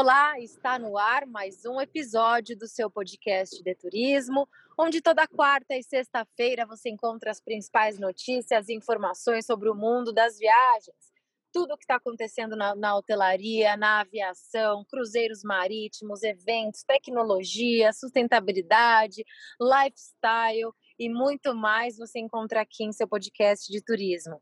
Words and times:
Olá, 0.00 0.38
está 0.38 0.78
no 0.78 0.96
ar 0.96 1.26
mais 1.26 1.64
um 1.64 1.80
episódio 1.80 2.56
do 2.56 2.68
seu 2.68 2.88
podcast 2.88 3.60
de 3.60 3.74
turismo, 3.74 4.48
onde 4.78 5.00
toda 5.00 5.26
quarta 5.26 5.74
e 5.74 5.82
sexta-feira 5.82 6.64
você 6.64 6.88
encontra 6.88 7.32
as 7.32 7.40
principais 7.40 7.98
notícias 7.98 8.68
e 8.68 8.74
informações 8.74 9.44
sobre 9.44 9.68
o 9.68 9.74
mundo 9.74 10.12
das 10.12 10.38
viagens. 10.38 11.12
Tudo 11.52 11.74
o 11.74 11.76
que 11.76 11.82
está 11.82 11.96
acontecendo 11.96 12.54
na, 12.54 12.76
na 12.76 12.96
hotelaria, 12.96 13.76
na 13.76 13.98
aviação, 13.98 14.84
cruzeiros 14.88 15.42
marítimos, 15.42 16.22
eventos, 16.22 16.84
tecnologia, 16.84 17.92
sustentabilidade, 17.92 19.24
lifestyle 19.60 20.72
e 20.98 21.08
muito 21.08 21.54
mais 21.54 21.96
você 21.96 22.18
encontra 22.18 22.60
aqui 22.60 22.84
em 22.84 22.92
seu 22.92 23.06
podcast 23.06 23.70
de 23.70 23.80
turismo. 23.82 24.40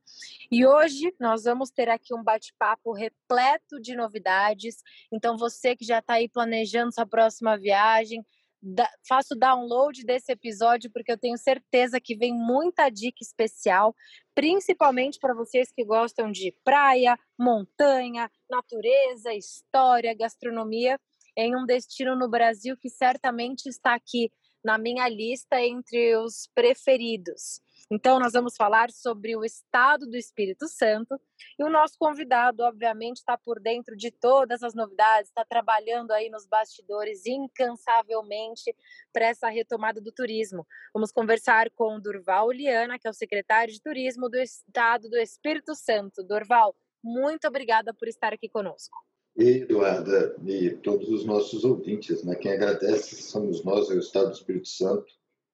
E 0.51 0.66
hoje 0.66 1.15
nós 1.20 1.45
vamos 1.45 1.70
ter 1.70 1.88
aqui 1.88 2.15
um 2.15 2.23
bate-papo 2.23 2.92
repleto 2.92 3.80
de 3.80 3.95
novidades. 3.95 4.77
Então, 5.12 5.37
você 5.37 5.77
que 5.77 5.84
já 5.84 5.98
está 5.98 6.15
aí 6.15 6.29
planejando 6.29 6.95
sua 6.95 7.06
próxima 7.06 7.59
viagem, 7.59 8.24
da, 8.62 8.88
faço 9.06 9.34
download 9.34 10.02
desse 10.05 10.32
episódio 10.32 10.91
porque 10.91 11.12
eu 11.12 11.19
tenho 11.19 11.37
certeza 11.37 12.01
que 12.01 12.16
vem 12.16 12.32
muita 12.32 12.88
dica 12.88 13.18
especial, 13.23 13.95
principalmente 14.34 15.18
para 15.20 15.34
vocês 15.34 15.70
que 15.70 15.84
gostam 15.84 16.32
de 16.32 16.54
praia, 16.65 17.18
montanha, 17.38 18.30
natureza, 18.51 19.32
história, 19.35 20.15
gastronomia, 20.15 20.98
em 21.37 21.54
um 21.54 21.66
destino 21.66 22.16
no 22.16 22.29
Brasil 22.29 22.76
que 22.76 22.88
certamente 22.88 23.68
está 23.68 23.95
aqui 23.95 24.30
na 24.67 24.77
minha 24.77 25.09
lista 25.09 25.63
entre 25.63 26.17
os 26.17 26.51
preferidos. 26.53 27.61
Então, 27.89 28.19
nós 28.19 28.33
vamos 28.33 28.57
falar 28.57 28.91
sobre 28.91 29.37
o 29.37 29.45
estado 29.45 30.07
do 30.09 30.17
Espírito 30.17 30.67
Santo 30.67 31.21
e 31.57 31.63
o 31.63 31.71
nosso 31.71 31.97
convidado, 31.97 32.65
obviamente, 32.65 33.19
está 33.19 33.39
por 33.39 33.61
dentro 33.61 33.97
de 33.97 34.11
todas 34.11 34.65
as 34.65 34.75
novidades, 34.75 35.29
está 35.29 35.45
trabalhando 35.45 36.11
aí 36.11 36.29
nos 36.29 36.49
bastidores 36.49 37.25
incansavelmente 37.27 38.75
para 39.13 39.27
essa 39.27 39.49
retomada 39.49 40.01
do 40.01 40.11
turismo. 40.11 40.67
Vamos 40.93 41.13
conversar 41.13 41.71
com 41.71 42.01
Durval 42.01 42.51
Liana, 42.51 42.99
que 42.99 43.07
é 43.07 43.11
o 43.11 43.15
secretário 43.15 43.73
de 43.73 43.81
Turismo 43.81 44.29
do 44.29 44.37
estado 44.37 45.09
do 45.09 45.17
Espírito 45.17 45.77
Santo. 45.77 46.25
Durval, 46.25 46.75
muito 47.05 47.47
obrigada 47.47 47.95
por 47.95 48.09
estar 48.09 48.33
aqui 48.33 48.49
conosco. 48.49 48.99
Eduarda, 49.38 50.34
e 50.46 50.70
todos 50.70 51.09
os 51.09 51.24
nossos 51.24 51.65
ouvintes, 51.65 52.24
né? 52.24 52.34
Quem 52.37 52.52
agradece 52.52 53.23
somos 53.23 53.62
nós, 53.65 53.90
é 53.90 53.95
o 53.95 53.98
Estado 53.98 54.29
do 54.29 54.34
Espírito 54.34 54.68
Santo, 54.68 55.06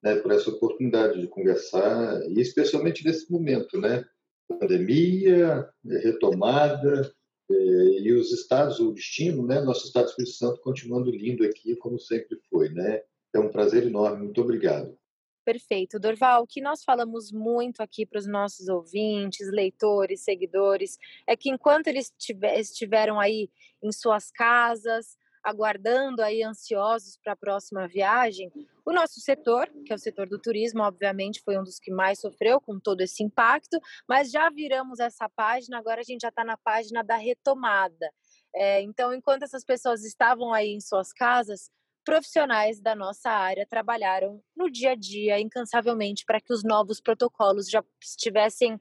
né, 0.03 0.17
por 0.17 0.33
essa 0.33 0.51
oportunidade 0.51 1.21
de 1.21 1.29
conversar, 1.29 2.21
e 2.29 2.41
especialmente 2.41 3.05
nesse 3.05 3.31
momento, 3.31 3.81
né? 3.81 4.05
Pandemia, 4.49 5.69
retomada, 5.85 7.13
é, 7.51 7.55
e 7.55 8.13
os 8.13 8.33
estados, 8.33 8.79
o 8.79 8.93
destino, 8.93 9.47
né? 9.47 9.61
Nosso 9.61 9.87
Estado 9.87 10.05
do 10.05 10.11
Espírito 10.11 10.35
Santo 10.35 10.61
continuando 10.61 11.11
lindo 11.11 11.45
aqui, 11.45 11.75
como 11.77 11.99
sempre 11.99 12.39
foi, 12.51 12.69
né? 12.69 13.03
É 13.35 13.41
um 13.41 13.51
prazer 13.51 13.87
enorme, 13.87 14.25
muito 14.25 14.41
obrigado. 14.41 14.97
Perfeito. 15.45 15.99
Dorval, 15.99 16.45
o 16.45 16.47
que 16.47 16.61
nós 16.61 16.85
falamos 16.85 17.33
muito 17.33 17.83
aqui 17.83 18.07
para 18.07 18.19
os 18.19 18.27
nossos 18.27 18.69
ouvintes, 18.69 19.51
leitores, 19.51 20.23
seguidores, 20.23 20.99
é 21.27 21.37
que 21.37 21.51
enquanto 21.51 21.89
eles 21.89 22.13
estiveram 22.57 23.19
aí 23.19 23.51
em 23.83 23.91
suas 23.91 24.31
casas, 24.31 25.17
aguardando 25.43 26.23
aí 26.23 26.45
ansiosos 26.45 27.17
para 27.17 27.33
a 27.33 27.37
próxima 27.37 27.89
viagem, 27.89 28.53
o 28.87 28.93
nosso 28.93 29.21
setor, 29.21 29.69
que 29.85 29.93
é 29.93 29.97
o 29.97 29.99
setor 29.99 30.29
do 30.29 30.39
turismo, 30.39 30.83
obviamente 30.83 31.43
foi 31.45 31.59
um 31.59 31.65
dos 31.65 31.81
que 31.81 31.91
mais 31.91 32.21
sofreu 32.21 32.61
com 32.61 32.79
todo 32.79 33.01
esse 33.01 33.25
impacto, 33.25 33.81
mas 34.09 34.31
já 34.31 34.49
viramos 34.49 35.01
essa 35.01 35.29
página, 35.29 35.79
agora 35.79 36.01
a 36.01 36.05
gente 36.05 36.23
já 36.23 36.29
está 36.29 36.45
na 36.45 36.57
página 36.57 37.03
da 37.03 37.17
retomada. 37.17 38.13
É, 38.55 38.81
então, 38.83 39.13
enquanto 39.13 39.43
essas 39.43 39.65
pessoas 39.65 40.05
estavam 40.05 40.53
aí 40.53 40.69
em 40.69 40.81
suas 40.81 41.13
casas, 41.13 41.71
profissionais 42.05 42.81
da 42.81 42.95
nossa 42.95 43.31
área 43.31 43.67
trabalharam 43.69 44.43
no 44.57 44.71
dia 44.71 44.93
a 44.93 44.95
dia 44.95 45.41
incansavelmente 45.41 46.25
para 46.25 46.41
que 46.41 46.53
os 46.53 46.63
novos 46.63 47.01
protocolos 47.01 47.69
já 47.69 47.85
estivessem 48.01 48.81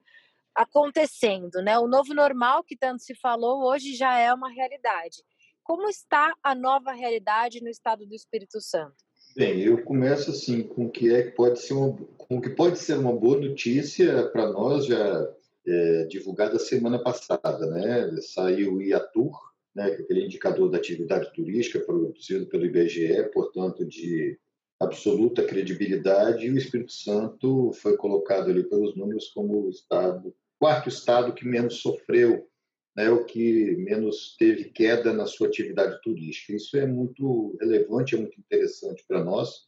acontecendo, 0.56 1.62
né? 1.62 1.78
O 1.80 1.88
novo 1.88 2.14
normal 2.14 2.64
que 2.64 2.78
tanto 2.78 3.02
se 3.04 3.16
falou 3.16 3.64
hoje 3.64 3.96
já 3.96 4.18
é 4.18 4.34
uma 4.34 4.50
realidade. 4.50 5.24
Como 5.64 5.88
está 5.88 6.34
a 6.44 6.54
nova 6.54 6.92
realidade 6.92 7.62
no 7.62 7.70
estado 7.70 8.06
do 8.06 8.14
Espírito 8.14 8.60
Santo? 8.60 8.96
Bem, 9.36 9.62
eu 9.62 9.82
começo 9.84 10.32
assim 10.32 10.64
com 10.64 10.86
o 10.86 10.90
que 10.90 11.14
é 11.14 11.24
que 11.24 11.32
pode 11.32 11.60
ser 11.60 11.74
uma, 11.74 11.98
com 12.18 12.42
que 12.42 12.50
pode 12.50 12.78
ser 12.78 12.98
uma 12.98 13.14
boa 13.14 13.40
notícia 13.40 14.28
para 14.30 14.52
nós 14.52 14.86
já 14.86 15.34
é, 15.66 16.06
divulgada 16.06 16.60
semana 16.60 17.02
passada, 17.02 17.66
né? 17.68 18.20
Saiu 18.22 18.76
o 18.76 18.82
IATUR, 18.82 19.51
né, 19.76 19.86
aquele 19.86 20.26
indicador 20.26 20.70
da 20.70 20.78
atividade 20.78 21.32
turística 21.34 21.80
produzido 21.80 22.46
pelo 22.48 22.66
IBGE, 22.66 23.30
portanto, 23.34 23.86
de 23.86 24.38
absoluta 24.80 25.44
credibilidade, 25.44 26.46
e 26.46 26.52
o 26.52 26.58
Espírito 26.58 26.92
Santo 26.92 27.72
foi 27.74 27.96
colocado 27.96 28.50
ali 28.50 28.64
pelos 28.64 28.96
números 28.96 29.28
como 29.30 29.66
o 29.66 29.70
estado, 29.70 30.34
quarto 30.60 30.90
estado 30.90 31.34
que 31.34 31.46
menos 31.46 31.76
sofreu, 31.76 32.48
né, 32.96 33.10
o 33.10 33.24
que 33.24 33.76
menos 33.78 34.36
teve 34.38 34.66
queda 34.66 35.14
na 35.14 35.26
sua 35.26 35.48
atividade 35.48 36.02
turística. 36.02 36.54
Isso 36.54 36.76
é 36.78 36.86
muito 36.86 37.56
relevante, 37.62 38.16
é 38.16 38.18
muito 38.18 38.40
interessante 38.40 39.04
para 39.08 39.24
nós, 39.24 39.62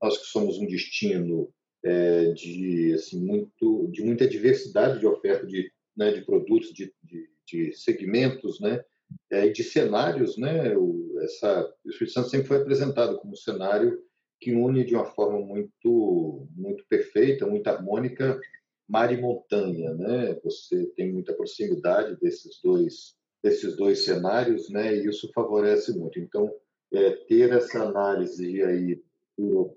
nós 0.00 0.16
que 0.16 0.26
somos 0.26 0.58
um 0.58 0.66
destino 0.66 1.52
é, 1.84 2.32
de 2.32 2.94
assim 2.94 3.20
muito 3.20 3.88
de 3.88 4.02
muita 4.02 4.26
diversidade 4.28 5.00
de 5.00 5.06
oferta 5.06 5.46
de, 5.46 5.70
né, 5.96 6.12
de 6.12 6.22
produtos, 6.22 6.72
de, 6.72 6.92
de, 7.02 7.28
de 7.46 7.72
segmentos, 7.74 8.60
né, 8.60 8.82
é, 9.30 9.48
de 9.48 9.62
cenários, 9.62 10.36
né? 10.36 10.76
O, 10.76 11.18
essa, 11.22 11.72
o 11.84 11.90
Espírito 11.90 12.14
Santo 12.14 12.28
sempre 12.28 12.48
foi 12.48 12.58
apresentado 12.58 13.18
como 13.18 13.32
um 13.32 13.36
cenário 13.36 14.02
que 14.40 14.52
une 14.52 14.84
de 14.84 14.94
uma 14.94 15.04
forma 15.04 15.38
muito, 15.38 16.48
muito 16.56 16.84
perfeita, 16.88 17.46
muito 17.46 17.68
harmônica, 17.68 18.40
mar 18.88 19.12
e 19.12 19.20
montanha, 19.20 19.94
né? 19.94 20.38
Você 20.42 20.86
tem 20.96 21.12
muita 21.12 21.34
proximidade 21.34 22.18
desses 22.20 22.58
dois, 22.62 23.14
desses 23.42 23.76
dois 23.76 24.04
cenários, 24.04 24.70
né? 24.70 24.96
E 24.96 25.06
isso 25.06 25.30
favorece 25.34 25.96
muito. 25.96 26.18
Então, 26.18 26.52
é, 26.92 27.10
ter 27.28 27.52
essa 27.52 27.82
análise 27.82 28.62
aí 28.62 29.00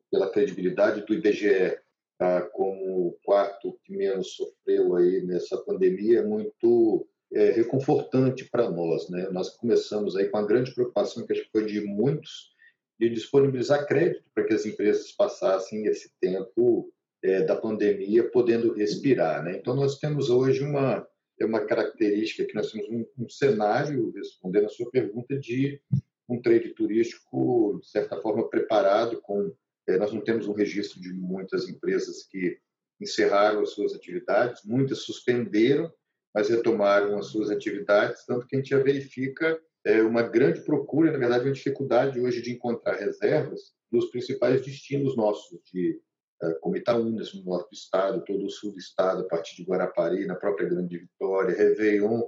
pela 0.10 0.32
credibilidade 0.32 1.06
do 1.06 1.14
IBGE 1.14 1.78
tá, 2.18 2.42
como 2.54 3.08
o 3.08 3.18
quarto 3.24 3.80
que 3.84 3.96
menos 3.96 4.36
sofreu 4.36 4.96
aí 4.96 5.22
nessa 5.26 5.58
pandemia 5.58 6.20
é 6.20 6.26
muito 6.26 7.08
é, 7.34 7.52
reconfortante 7.52 8.46
para 8.46 8.70
nós. 8.70 9.10
Né? 9.10 9.30
Nós 9.32 9.50
começamos 9.50 10.16
aí 10.16 10.30
com 10.30 10.38
a 10.38 10.46
grande 10.46 10.74
preocupação, 10.74 11.26
que 11.26 11.34
acho 11.34 11.44
que 11.44 11.52
foi 11.52 11.66
de 11.66 11.82
muitos, 11.82 12.54
de 13.00 13.10
disponibilizar 13.10 13.88
crédito 13.88 14.24
para 14.34 14.44
que 14.44 14.54
as 14.54 14.66
empresas 14.66 15.12
passassem 15.12 15.86
esse 15.88 16.12
tempo 16.22 16.92
é, 17.24 17.42
da 17.42 17.56
pandemia 17.56 18.30
podendo 18.30 18.74
respirar. 18.74 19.44
Né? 19.44 19.58
Então, 19.58 19.76
nós 19.76 19.98
temos 19.98 20.30
hoje 20.30 20.64
uma, 20.64 21.08
é 21.40 21.46
uma 21.46 21.66
característica 21.66 22.46
que 22.46 22.56
nós 22.56 22.72
temos 22.72 22.88
um, 22.90 23.06
um 23.18 23.30
cenário, 23.30 24.12
respondendo 24.16 24.66
a 24.66 24.70
sua 24.70 24.90
pergunta, 24.92 25.38
de 25.38 25.82
um 26.30 26.42
trade 26.42 26.70
turístico, 26.70 27.80
de 27.82 27.90
certa 27.90 28.22
forma, 28.22 28.50
preparado 28.50 29.20
com... 29.22 29.54
É, 29.88 29.98
nós 29.98 30.14
não 30.14 30.22
temos 30.22 30.48
um 30.48 30.54
registro 30.54 31.02
de 31.02 31.12
muitas 31.12 31.68
empresas 31.68 32.24
que 32.24 32.58
encerraram 33.02 33.62
as 33.62 33.72
suas 33.72 33.94
atividades, 33.94 34.62
muitas 34.64 35.00
suspenderam, 35.00 35.91
mas 36.34 36.50
retomaram 36.50 37.18
as 37.18 37.28
suas 37.28 37.50
atividades, 37.50 38.26
tanto 38.26 38.47
que 38.47 38.56
a 38.56 38.59
gente 38.59 38.70
já 38.70 38.80
verifica 38.80 39.59
é, 39.85 40.02
uma 40.02 40.24
grande 40.24 40.62
procura, 40.62 41.12
na 41.12 41.18
verdade, 41.18 41.46
uma 41.46 41.53
dificuldade 41.53 42.20
hoje 42.20 42.41
de 42.41 42.52
encontrar 42.52 42.96
reservas 42.96 43.74
nos 43.91 44.09
principais 44.09 44.62
destinos 44.62 45.16
nossos, 45.16 45.59
de, 45.72 46.00
é, 46.41 46.52
como 46.53 46.78
Itaúnas, 46.78 47.34
no 47.34 47.44
norte 47.44 47.70
do 47.70 47.76
estado, 47.76 48.24
todo 48.26 48.46
o 48.46 48.50
sul 48.50 48.72
do 48.72 48.80
estado, 48.80 49.22
a 49.22 49.28
partir 49.28 49.58
de 49.58 49.64
Guarapari, 49.64 50.26
na 50.26 50.35
própria 50.35 50.68
Grande 50.68 50.97
Vitória, 50.97 51.56
Réveillon, 51.56 52.22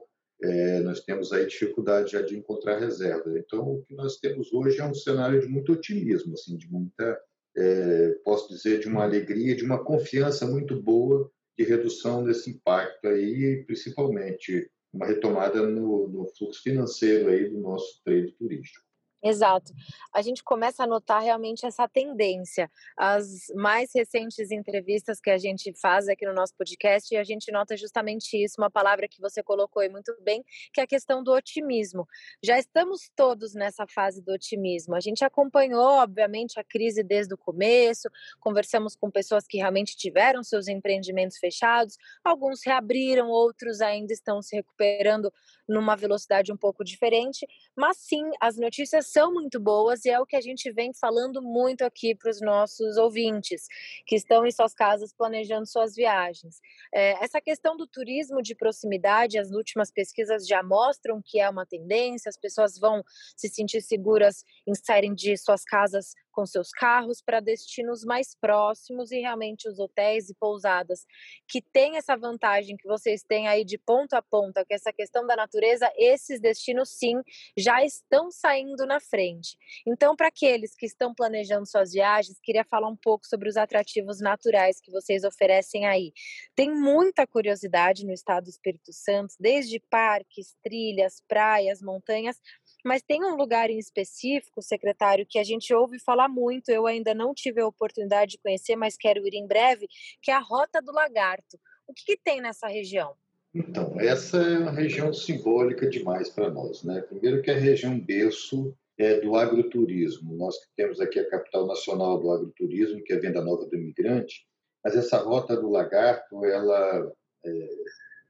é, 0.44 0.82
nós 0.82 1.00
temos 1.00 1.32
aí 1.32 1.48
dificuldade 1.48 2.12
já 2.12 2.22
de 2.22 2.38
encontrar 2.38 2.78
reservas. 2.78 3.36
Então, 3.36 3.76
o 3.76 3.84
que 3.84 3.96
nós 3.96 4.18
temos 4.18 4.54
hoje 4.54 4.80
é 4.80 4.86
um 4.86 4.94
cenário 4.94 5.40
de 5.40 5.48
muito 5.48 5.72
otimismo, 5.72 6.34
assim, 6.34 6.58
de 6.58 6.70
muita, 6.70 7.20
é, 7.58 8.10
posso 8.24 8.50
dizer, 8.50 8.80
de 8.80 8.88
uma 8.88 9.04
alegria, 9.04 9.56
de 9.56 9.64
uma 9.64 9.82
confiança 9.82 10.46
muito 10.46 10.80
boa 10.80 11.32
de 11.58 11.64
redução 11.64 12.24
desse 12.24 12.50
impacto 12.50 13.08
aí, 13.08 13.64
principalmente 13.66 14.70
uma 14.94 15.06
retomada 15.06 15.66
no, 15.68 16.08
no, 16.08 16.26
fluxo 16.36 16.62
financeiro 16.62 17.30
aí 17.30 17.50
do 17.50 17.60
nosso 17.60 18.02
trade 18.04 18.32
turístico. 18.34 18.85
Exato. 19.26 19.74
A 20.14 20.22
gente 20.22 20.44
começa 20.44 20.84
a 20.84 20.88
notar 20.88 21.20
realmente 21.20 21.66
essa 21.66 21.88
tendência. 21.88 22.70
As 22.96 23.48
mais 23.56 23.90
recentes 23.92 24.52
entrevistas 24.52 25.20
que 25.20 25.32
a 25.32 25.38
gente 25.40 25.74
faz 25.82 26.08
aqui 26.08 26.28
no 26.28 26.34
nosso 26.34 26.54
podcast, 26.56 27.18
a 27.18 27.24
gente 27.24 27.52
nota 27.52 27.76
justamente 27.76 28.38
isso, 28.38 28.62
uma 28.62 28.70
palavra 28.70 29.08
que 29.08 29.20
você 29.20 29.42
colocou 29.42 29.82
aí 29.82 29.90
muito 29.90 30.16
bem, 30.22 30.46
que 30.72 30.80
é 30.80 30.84
a 30.84 30.88
questão 30.88 31.24
do 31.24 31.32
otimismo. 31.32 32.08
Já 32.44 32.60
estamos 32.60 33.10
todos 33.16 33.56
nessa 33.56 33.88
fase 33.88 34.22
do 34.22 34.32
otimismo. 34.32 34.94
A 34.94 35.00
gente 35.00 35.26
acompanhou, 35.26 36.04
obviamente, 36.04 36.60
a 36.60 36.64
crise 36.64 37.02
desde 37.02 37.34
o 37.34 37.38
começo, 37.38 38.08
conversamos 38.40 38.96
com 38.96 39.10
pessoas 39.10 39.48
que 39.48 39.58
realmente 39.58 39.98
tiveram 39.98 40.44
seus 40.44 40.68
empreendimentos 40.68 41.40
fechados, 41.40 41.98
alguns 42.24 42.64
reabriram, 42.64 43.30
outros 43.30 43.82
ainda 43.82 44.14
estão 44.14 44.40
se 44.40 44.56
recuperando 44.56 45.34
numa 45.68 45.96
velocidade 45.96 46.54
um 46.54 46.58
pouco 46.58 46.84
diferente, 46.84 47.48
mas 47.76 47.98
sim, 47.98 48.24
as 48.40 48.56
notícias 48.56 49.15
são 49.16 49.32
muito 49.32 49.62
boas 49.62 50.04
e 50.04 50.10
é 50.10 50.20
o 50.20 50.26
que 50.26 50.36
a 50.36 50.42
gente 50.42 50.70
vem 50.74 50.92
falando 50.94 51.42
muito 51.42 51.84
aqui 51.86 52.14
para 52.14 52.30
os 52.30 52.42
nossos 52.42 52.98
ouvintes 52.98 53.66
que 54.06 54.14
estão 54.14 54.46
em 54.46 54.52
suas 54.52 54.74
casas 54.74 55.14
planejando 55.14 55.66
suas 55.66 55.96
viagens. 55.96 56.58
É, 56.94 57.24
essa 57.24 57.40
questão 57.40 57.78
do 57.78 57.88
turismo 57.88 58.42
de 58.42 58.54
proximidade, 58.54 59.40
as 59.40 59.52
últimas 59.52 59.90
pesquisas 59.90 60.46
já 60.46 60.62
mostram 60.62 61.22
que 61.24 61.40
é 61.40 61.50
uma 61.50 61.66
tendência, 61.66 62.28
as 62.28 62.38
pessoas 62.38 62.78
vão 62.78 63.02
se 63.38 63.48
sentir 63.48 63.80
seguras 63.80 64.44
em 64.68 64.76
saírem 64.76 65.16
de 65.16 65.38
suas 65.38 65.64
casas 65.64 66.14
com 66.36 66.46
seus 66.46 66.70
carros 66.70 67.22
para 67.22 67.40
destinos 67.40 68.04
mais 68.04 68.36
próximos 68.36 69.10
e 69.12 69.22
realmente 69.22 69.70
os 69.70 69.80
hotéis 69.80 70.30
e 70.30 70.36
pousadas 70.36 71.06
que 71.48 71.62
têm 71.62 71.96
essa 71.96 72.18
vantagem 72.18 72.76
que 72.76 72.88
vocês 72.88 73.24
têm 73.24 73.48
aí 73.48 73.64
de 73.64 73.78
ponta 73.78 74.18
a 74.18 74.22
ponta, 74.22 74.66
que 74.66 74.74
essa 74.74 74.92
questão 74.92 75.26
da 75.26 75.36
natureza, 75.36 75.90
esses 75.96 76.42
destinos 76.42 76.90
sim 76.90 77.16
já 77.58 77.84
estão 77.84 78.30
saindo 78.30 78.86
na 78.86 79.00
frente. 79.00 79.58
Então, 79.88 80.16
para 80.16 80.28
aqueles 80.28 80.76
que 80.76 80.86
estão 80.86 81.14
planejando 81.16 81.66
suas 81.66 81.94
viagens, 81.94 82.38
queria 82.44 82.66
falar 82.66 82.90
um 82.90 82.98
pouco 82.98 83.26
sobre 83.26 83.48
os 83.48 83.56
atrativos 83.56 84.20
naturais 84.20 84.82
que 84.82 84.92
vocês 84.92 85.24
oferecem 85.24 85.86
aí. 85.86 86.12
Tem 86.54 86.70
muita 86.70 87.26
curiosidade 87.26 88.06
no 88.06 88.12
estado 88.12 88.46
do 88.46 88.50
Espírito 88.50 88.92
Santo, 88.92 89.34
desde 89.40 89.80
parques, 89.80 90.56
trilhas, 90.62 91.22
praias, 91.28 91.82
montanhas, 91.82 92.38
mas 92.86 93.02
tem 93.02 93.26
um 93.26 93.36
lugar 93.36 93.72
em 93.72 93.80
específico, 93.80 94.62
secretário, 94.62 95.26
que 95.28 95.40
a 95.40 95.44
gente 95.44 95.74
ouve 95.74 95.98
falar 95.98 96.30
muito, 96.30 96.70
eu 96.70 96.86
ainda 96.86 97.16
não 97.16 97.34
tive 97.34 97.60
a 97.60 97.68
oportunidade 97.68 98.34
de 98.34 98.38
conhecer, 98.38 98.76
mas 98.76 98.96
quero 98.96 99.26
ir 99.26 99.34
em 99.34 99.48
breve, 99.48 99.88
que 100.22 100.30
é 100.30 100.36
a 100.36 100.40
Rota 100.40 100.80
do 100.84 100.92
Lagarto. 100.92 101.58
O 101.88 101.94
que, 101.94 102.06
que 102.06 102.22
tem 102.24 102.40
nessa 102.40 102.68
região? 102.68 103.16
Então, 103.54 104.00
essa 104.00 104.38
é 104.38 104.60
uma 104.60 104.72
região 104.72 105.12
simbólica 105.12 105.90
demais 105.90 106.30
para 106.30 106.52
nós. 106.52 106.84
Né? 106.84 107.02
Primeiro 107.02 107.42
que 107.42 107.50
é 107.50 107.56
a 107.56 107.60
região 107.60 108.00
berço 108.00 108.76
é, 109.00 109.20
do 109.20 109.36
agroturismo. 109.36 110.36
Nós 110.36 110.56
temos 110.76 111.02
aqui 111.02 111.20
a 111.20 111.30
capital 111.30 111.66
nacional 111.66 112.20
do 112.20 112.32
agroturismo, 112.32 113.02
que 113.04 113.14
é 113.14 113.16
a 113.16 113.20
Venda 113.20 113.42
Nova 113.42 113.66
do 113.66 113.76
Imigrante, 113.76 114.46
mas 114.84 114.96
essa 114.96 115.18
Rota 115.18 115.56
do 115.56 115.72
Lagarto, 115.72 116.46
ela, 116.46 117.12
é, 117.44 117.70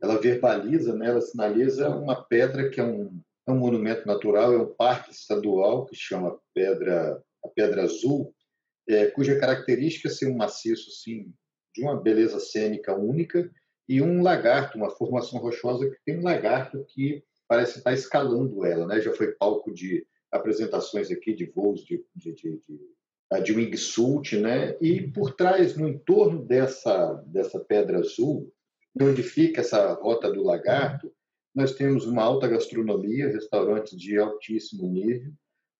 ela 0.01 0.17
verbaliza, 0.17 0.95
né? 0.95 1.07
ela 1.07 1.19
sinaliza 1.19 1.89
uma 1.89 2.23
pedra 2.23 2.69
que 2.69 2.79
é 2.79 2.83
um 2.83 3.19
é 3.47 3.51
um 3.51 3.57
monumento 3.57 4.07
natural, 4.07 4.53
é 4.53 4.57
um 4.57 4.73
parque 4.73 5.11
estadual 5.11 5.85
que 5.85 5.95
chama 5.95 6.39
Pedra, 6.53 7.21
a 7.43 7.47
Pedra 7.49 7.83
Azul, 7.83 8.33
é, 8.87 9.07
cuja 9.07 9.39
característica 9.39 10.07
é 10.07 10.11
ser 10.11 10.27
um 10.27 10.35
maciço 10.35 10.89
assim, 10.89 11.33
de 11.73 11.83
uma 11.83 11.99
beleza 11.99 12.39
cênica 12.39 12.95
única 12.95 13.51
e 13.87 14.01
um 14.01 14.21
lagarto, 14.21 14.77
uma 14.77 14.89
formação 14.89 15.39
rochosa 15.39 15.89
que 15.89 15.97
tem 16.05 16.17
um 16.19 16.23
lagarto 16.23 16.83
que 16.89 17.23
parece 17.47 17.77
estar 17.77 17.93
escalando 17.93 18.65
ela, 18.65 18.87
né? 18.87 18.99
Já 19.01 19.13
foi 19.13 19.33
palco 19.33 19.71
de 19.71 20.05
apresentações 20.31 21.11
aqui 21.11 21.33
de 21.33 21.45
voos 21.45 21.85
de, 21.85 22.03
de, 22.15 22.33
de, 22.33 22.57
de, 22.57 22.79
ah, 23.31 23.39
de 23.39 23.53
wingsuit, 23.53 24.37
né? 24.37 24.75
E 24.81 25.07
por 25.11 25.35
trás, 25.35 25.77
no 25.77 25.87
entorno 25.87 26.43
dessa, 26.43 27.13
dessa 27.27 27.59
pedra 27.59 27.99
azul, 27.99 28.51
onde 28.99 29.21
fica 29.21 29.61
essa 29.61 29.93
rota 29.93 30.31
do 30.31 30.43
lagarto, 30.43 31.11
nós 31.55 31.73
temos 31.73 32.05
uma 32.05 32.21
alta 32.21 32.49
gastronomia, 32.49 33.29
restaurantes 33.29 33.97
de 33.97 34.17
altíssimo 34.17 34.89
nível, 34.89 35.31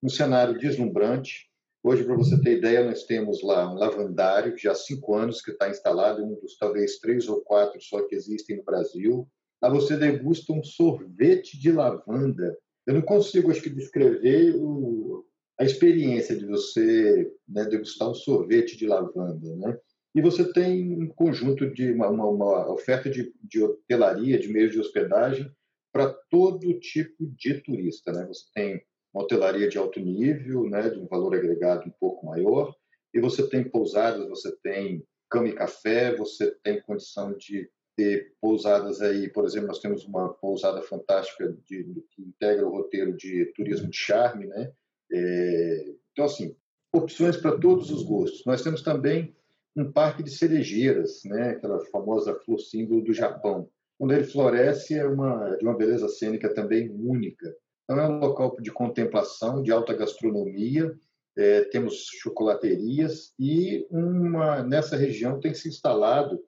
um 0.02 0.08
cenário 0.08 0.58
deslumbrante. 0.58 1.50
Hoje, 1.84 2.02
para 2.02 2.16
você 2.16 2.40
ter 2.40 2.56
ideia, 2.56 2.82
nós 2.82 3.04
temos 3.04 3.42
lá 3.42 3.70
um 3.70 3.76
lavandário, 3.76 4.54
que 4.54 4.62
já 4.62 4.72
há 4.72 4.74
cinco 4.74 5.14
anos 5.14 5.42
que 5.42 5.50
está 5.50 5.68
instalado, 5.68 6.24
um 6.24 6.34
dos 6.40 6.56
talvez 6.56 6.98
três 6.98 7.28
ou 7.28 7.42
quatro 7.42 7.78
só 7.80 8.02
que 8.06 8.14
existem 8.14 8.56
no 8.56 8.64
Brasil. 8.64 9.28
Lá 9.62 9.68
você 9.68 9.98
degusta 9.98 10.52
um 10.52 10.64
sorvete 10.64 11.60
de 11.60 11.70
lavanda. 11.70 12.56
Eu 12.86 12.94
não 12.94 13.02
consigo, 13.02 13.50
acho 13.50 13.62
que, 13.62 13.68
descrever 13.68 14.56
o, 14.56 15.26
a 15.60 15.64
experiência 15.64 16.34
de 16.36 16.46
você 16.46 17.30
né, 17.46 17.64
degustar 17.66 18.10
um 18.10 18.14
sorvete 18.14 18.78
de 18.78 18.86
lavanda, 18.86 19.54
né? 19.56 19.78
E 20.14 20.22
você 20.22 20.50
tem 20.50 21.02
um 21.02 21.08
conjunto 21.08 21.70
de 21.70 21.92
uma, 21.92 22.08
uma, 22.08 22.26
uma 22.26 22.72
oferta 22.72 23.10
de, 23.10 23.34
de 23.42 23.62
hotelaria, 23.62 24.38
de 24.38 24.48
meios 24.48 24.72
de 24.72 24.80
hospedagem 24.80 25.54
para 25.96 26.12
todo 26.30 26.78
tipo 26.78 27.26
de 27.38 27.54
turista. 27.62 28.12
Né? 28.12 28.26
Você 28.26 28.44
tem 28.54 28.82
uma 29.14 29.24
hotelaria 29.24 29.66
de 29.66 29.78
alto 29.78 29.98
nível, 29.98 30.68
né, 30.68 30.90
de 30.90 30.98
um 30.98 31.06
valor 31.06 31.34
agregado 31.34 31.88
um 31.88 31.92
pouco 31.98 32.26
maior, 32.26 32.74
e 33.14 33.18
você 33.18 33.48
tem 33.48 33.64
pousadas, 33.64 34.28
você 34.28 34.54
tem 34.62 35.02
cama 35.30 35.48
e 35.48 35.54
café, 35.54 36.14
você 36.14 36.54
tem 36.62 36.82
condição 36.82 37.34
de 37.34 37.70
ter 37.96 38.34
pousadas 38.42 39.00
aí, 39.00 39.32
por 39.32 39.46
exemplo, 39.46 39.68
nós 39.68 39.78
temos 39.78 40.04
uma 40.04 40.34
pousada 40.34 40.82
fantástica 40.82 41.50
de, 41.66 41.82
que 42.10 42.22
integra 42.22 42.66
o 42.66 42.70
roteiro 42.70 43.16
de 43.16 43.46
turismo 43.56 43.88
de 43.88 43.96
charme, 43.96 44.46
né? 44.46 44.70
É, 45.10 45.94
então, 46.12 46.26
assim, 46.26 46.54
opções 46.92 47.38
para 47.38 47.58
todos 47.58 47.90
os 47.90 48.02
gostos. 48.02 48.44
Nós 48.44 48.60
temos 48.60 48.82
também 48.82 49.34
um 49.74 49.90
parque 49.90 50.22
de 50.22 50.30
cerejeiras, 50.30 51.22
né? 51.24 51.52
Aquela 51.52 51.80
famosa 51.86 52.34
flor 52.34 52.60
símbolo 52.60 53.02
do 53.02 53.14
Japão 53.14 53.70
quando 53.98 54.12
ele 54.12 54.24
floresce, 54.24 54.94
é 54.94 55.06
uma, 55.06 55.56
de 55.56 55.64
uma 55.64 55.76
beleza 55.76 56.08
cênica 56.08 56.52
também 56.52 56.90
única. 56.90 57.54
Então, 57.84 57.98
é 57.98 58.08
um 58.08 58.18
local 58.18 58.56
de 58.60 58.70
contemplação, 58.70 59.62
de 59.62 59.72
alta 59.72 59.94
gastronomia, 59.94 60.94
é, 61.36 61.64
temos 61.64 62.06
chocolaterias 62.20 63.34
e 63.38 63.86
uma, 63.90 64.62
nessa 64.62 64.96
região 64.96 65.38
tem 65.38 65.52
se 65.52 65.68
instalado 65.68 66.42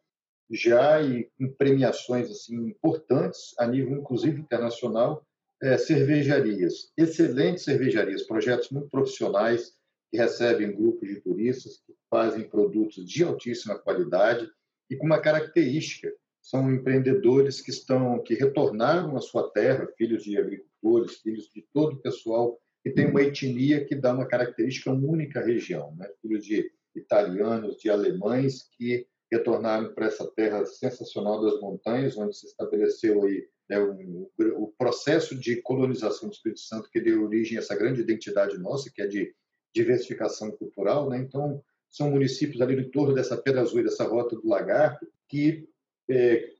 já 0.51 1.01
e 1.03 1.31
em 1.39 1.53
premiações 1.53 2.31
assim 2.31 2.69
importantes 2.69 3.55
a 3.59 3.67
nível 3.67 3.99
inclusive 3.99 4.41
internacional 4.41 5.23
é, 5.63 5.77
cervejarias 5.77 6.91
excelentes 6.97 7.65
cervejarias 7.65 8.23
projetos 8.23 8.71
muito 8.71 8.89
profissionais 8.89 9.75
que 10.11 10.17
recebem 10.17 10.75
grupos 10.75 11.07
de 11.07 11.21
turistas 11.21 11.83
que 11.87 11.95
fazem 12.09 12.49
produtos 12.49 13.05
de 13.05 13.23
altíssima 13.23 13.79
qualidade 13.79 14.49
e 14.89 14.97
com 14.97 15.05
uma 15.05 15.21
característica 15.21 16.11
são 16.49 16.73
empreendedores 16.73 17.61
que 17.61 17.71
estão 17.71 18.23
que 18.23 18.33
retornaram 18.33 19.15
à 19.19 19.21
sua 19.21 19.51
terra, 19.51 19.87
filhos 19.99 20.25
de 20.25 20.39
agricultores, 20.39 21.19
filhos 21.21 21.51
de 21.55 21.63
todo 21.75 21.97
o 21.97 22.01
pessoal 22.01 22.59
que 22.83 22.91
tem 22.91 23.07
uma 23.07 23.21
etnia 23.21 23.85
que 23.85 23.95
dá 23.95 24.15
uma 24.15 24.27
característica 24.27 24.91
única 24.91 25.41
à 25.41 25.45
região, 25.45 25.95
né? 25.97 26.09
Filhos 26.23 26.43
de 26.47 26.71
italianos, 26.97 27.77
de 27.77 27.91
alemães 27.91 28.67
que 28.79 29.07
retornaram 29.31 29.93
para 29.93 30.07
essa 30.07 30.27
terra 30.27 30.65
sensacional 30.65 31.43
das 31.43 31.61
montanhas, 31.61 32.17
onde 32.17 32.35
se 32.35 32.47
estabeleceu 32.47 33.25
aí 33.25 33.47
né, 33.69 33.79
um, 33.79 34.27
o 34.57 34.69
processo 34.79 35.35
de 35.35 35.61
colonização 35.61 36.31
do 36.31 36.35
Espírito 36.35 36.61
Santo 36.61 36.89
que 36.91 36.99
deu 36.99 37.25
origem 37.25 37.59
a 37.59 37.61
essa 37.61 37.77
grande 37.77 38.01
identidade 38.01 38.57
nossa, 38.57 38.91
que 38.91 39.03
é 39.03 39.07
de 39.07 39.35
diversificação 39.75 40.51
cultural, 40.53 41.11
né? 41.11 41.19
Então 41.19 41.63
são 41.91 42.11
municípios 42.11 42.63
ali 42.63 42.75
no 42.75 42.91
torno 42.91 43.15
dessa 43.15 43.37
Pedra 43.37 43.61
Azul, 43.61 43.83
dessa 43.83 44.05
Rota 44.05 44.35
do 44.35 44.49
Lagarto, 44.49 45.07
que 45.29 45.69
é, 46.11 46.51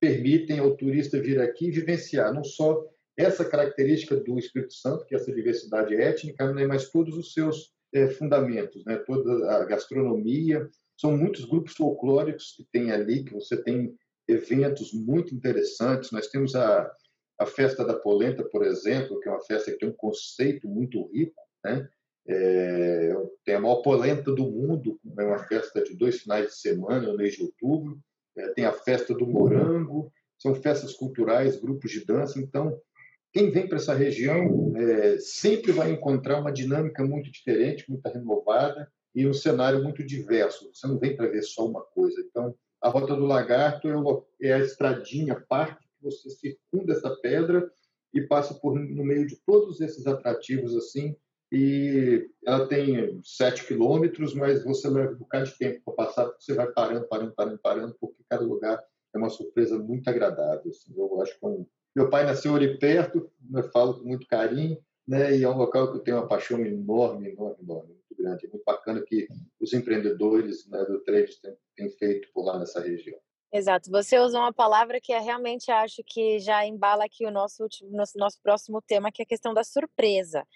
permitem 0.00 0.58
ao 0.58 0.76
turista 0.76 1.20
vir 1.20 1.40
aqui 1.40 1.66
e 1.66 1.70
vivenciar 1.70 2.32
não 2.32 2.42
só 2.42 2.84
essa 3.16 3.44
característica 3.44 4.16
do 4.16 4.38
Espírito 4.38 4.72
Santo, 4.72 5.04
que 5.04 5.14
é 5.14 5.18
essa 5.18 5.32
diversidade 5.32 5.94
étnica, 5.94 6.52
né, 6.52 6.66
mas 6.66 6.88
todos 6.88 7.16
os 7.16 7.34
seus 7.34 7.72
é, 7.92 8.08
fundamentos, 8.08 8.84
né, 8.84 8.96
toda 8.96 9.50
a 9.52 9.64
gastronomia. 9.64 10.68
São 10.98 11.16
muitos 11.16 11.44
grupos 11.44 11.74
folclóricos 11.74 12.54
que 12.56 12.66
tem 12.72 12.90
ali, 12.90 13.24
que 13.24 13.34
você 13.34 13.62
tem 13.62 13.94
eventos 14.26 14.92
muito 14.92 15.34
interessantes. 15.34 16.10
Nós 16.12 16.28
temos 16.28 16.54
a, 16.54 16.90
a 17.38 17.46
Festa 17.46 17.84
da 17.84 17.94
Polenta, 17.94 18.42
por 18.44 18.64
exemplo, 18.64 19.20
que 19.20 19.28
é 19.28 19.32
uma 19.32 19.40
festa 19.40 19.70
que 19.70 19.78
tem 19.78 19.88
um 19.88 19.94
conceito 19.94 20.68
muito 20.68 21.10
rico, 21.12 21.40
né? 21.64 21.88
É, 22.28 23.14
tem 23.44 23.54
a 23.54 23.60
maior 23.60 23.76
polenta 23.76 24.30
do 24.30 24.44
mundo, 24.44 25.00
é 25.18 25.24
uma 25.24 25.38
festa 25.38 25.82
de 25.82 25.96
dois 25.96 26.20
finais 26.20 26.48
de 26.48 26.54
semana, 26.54 27.08
no 27.08 27.16
mês 27.16 27.34
de 27.34 27.42
outubro 27.42 27.98
tem 28.48 28.64
a 28.64 28.72
festa 28.72 29.14
do 29.14 29.26
morango, 29.26 30.12
são 30.38 30.54
festas 30.54 30.94
culturais, 30.94 31.60
grupos 31.60 31.90
de 31.90 32.04
dança. 32.04 32.38
Então, 32.38 32.78
quem 33.32 33.50
vem 33.50 33.68
para 33.68 33.76
essa 33.76 33.94
região 33.94 34.72
é, 34.76 35.18
sempre 35.18 35.72
vai 35.72 35.90
encontrar 35.90 36.40
uma 36.40 36.52
dinâmica 36.52 37.04
muito 37.04 37.30
diferente, 37.30 37.88
muito 37.88 38.06
renovada 38.08 38.90
e 39.14 39.26
um 39.26 39.32
cenário 39.32 39.82
muito 39.82 40.04
diverso. 40.04 40.70
Você 40.72 40.86
não 40.86 40.98
vem 40.98 41.16
para 41.16 41.28
ver 41.28 41.42
só 41.42 41.66
uma 41.66 41.82
coisa. 41.82 42.20
Então, 42.20 42.54
a 42.80 42.88
Rota 42.88 43.14
do 43.14 43.26
Lagarto 43.26 43.88
é, 44.40 44.48
é 44.48 44.52
a 44.54 44.58
estradinha, 44.58 45.38
parte 45.48 45.78
que 45.78 46.02
você 46.02 46.30
circunda 46.30 46.92
essa 46.92 47.10
pedra 47.16 47.70
e 48.12 48.22
passa 48.22 48.54
por 48.54 48.74
no 48.74 49.04
meio 49.04 49.26
de 49.26 49.36
todos 49.46 49.80
esses 49.80 50.06
atrativos 50.06 50.74
assim 50.74 51.14
e 51.52 52.30
ela 52.46 52.66
tem 52.68 53.20
sete 53.24 53.66
quilômetros, 53.66 54.34
mas 54.34 54.62
você 54.62 54.88
leva 54.88 55.12
um 55.12 55.18
bocado 55.18 55.46
de 55.46 55.58
tempo 55.58 55.80
para 55.84 56.06
passar, 56.06 56.26
porque 56.26 56.44
você 56.44 56.54
vai 56.54 56.70
parando, 56.70 57.08
parando, 57.08 57.32
parando, 57.34 57.58
parando, 57.58 57.96
porque 58.00 58.22
cada 58.28 58.44
lugar 58.44 58.82
é 59.12 59.18
uma 59.18 59.30
surpresa 59.30 59.78
muito 59.78 60.08
agradável. 60.08 60.70
Assim. 60.70 60.94
Eu 60.96 61.20
acho 61.20 61.38
que 61.38 61.44
é 61.44 61.48
um... 61.48 61.66
meu 61.94 62.08
pai 62.08 62.24
nasceu 62.24 62.54
ali 62.54 62.78
perto, 62.78 63.30
eu 63.52 63.62
falo 63.72 63.98
com 63.98 64.06
muito 64.06 64.26
carinho, 64.28 64.78
né? 65.06 65.36
E 65.36 65.42
é 65.42 65.48
um 65.48 65.56
local 65.56 65.90
que 65.90 65.98
eu 65.98 66.02
tenho 66.02 66.18
uma 66.18 66.28
paixão 66.28 66.64
enorme, 66.64 67.30
enorme, 67.30 67.56
enorme, 67.62 67.94
muito 67.94 68.16
grande. 68.16 68.46
É 68.46 68.48
muito 68.48 68.64
bacana 68.64 69.02
que 69.02 69.26
os 69.60 69.72
empreendedores 69.72 70.68
né, 70.68 70.84
do 70.84 71.00
trade 71.00 71.36
têm, 71.42 71.56
têm 71.76 71.90
feito 71.90 72.28
por 72.32 72.44
lá 72.44 72.60
nessa 72.60 72.80
região. 72.80 73.18
Exato. 73.52 73.90
Você 73.90 74.16
usou 74.20 74.40
uma 74.40 74.52
palavra 74.52 75.00
que 75.02 75.12
eu 75.12 75.20
realmente 75.20 75.72
acho 75.72 76.02
que 76.06 76.38
já 76.38 76.64
embala 76.64 77.04
aqui 77.04 77.26
o 77.26 77.32
nosso, 77.32 77.66
nosso, 77.90 78.16
nosso 78.16 78.40
próximo 78.40 78.80
tema, 78.80 79.10
que 79.10 79.22
é 79.22 79.24
a 79.24 79.26
questão 79.26 79.52
da 79.52 79.64
surpresa. 79.64 80.46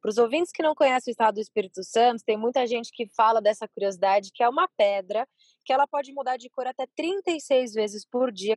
Para 0.00 0.08
os 0.08 0.16
ouvintes 0.16 0.50
que 0.50 0.62
não 0.62 0.74
conhecem 0.74 1.10
o 1.10 1.12
estado 1.12 1.34
do 1.34 1.40
Espírito 1.40 1.84
Santo, 1.84 2.24
tem 2.24 2.36
muita 2.36 2.66
gente 2.66 2.90
que 2.90 3.06
fala 3.06 3.40
dessa 3.40 3.68
curiosidade, 3.68 4.30
que 4.32 4.42
é 4.42 4.48
uma 4.48 4.66
pedra 4.76 5.28
que 5.62 5.72
ela 5.74 5.86
pode 5.86 6.10
mudar 6.12 6.38
de 6.38 6.48
cor 6.48 6.66
até 6.66 6.86
36 6.96 7.74
vezes 7.74 8.06
por 8.06 8.32
dia, 8.32 8.56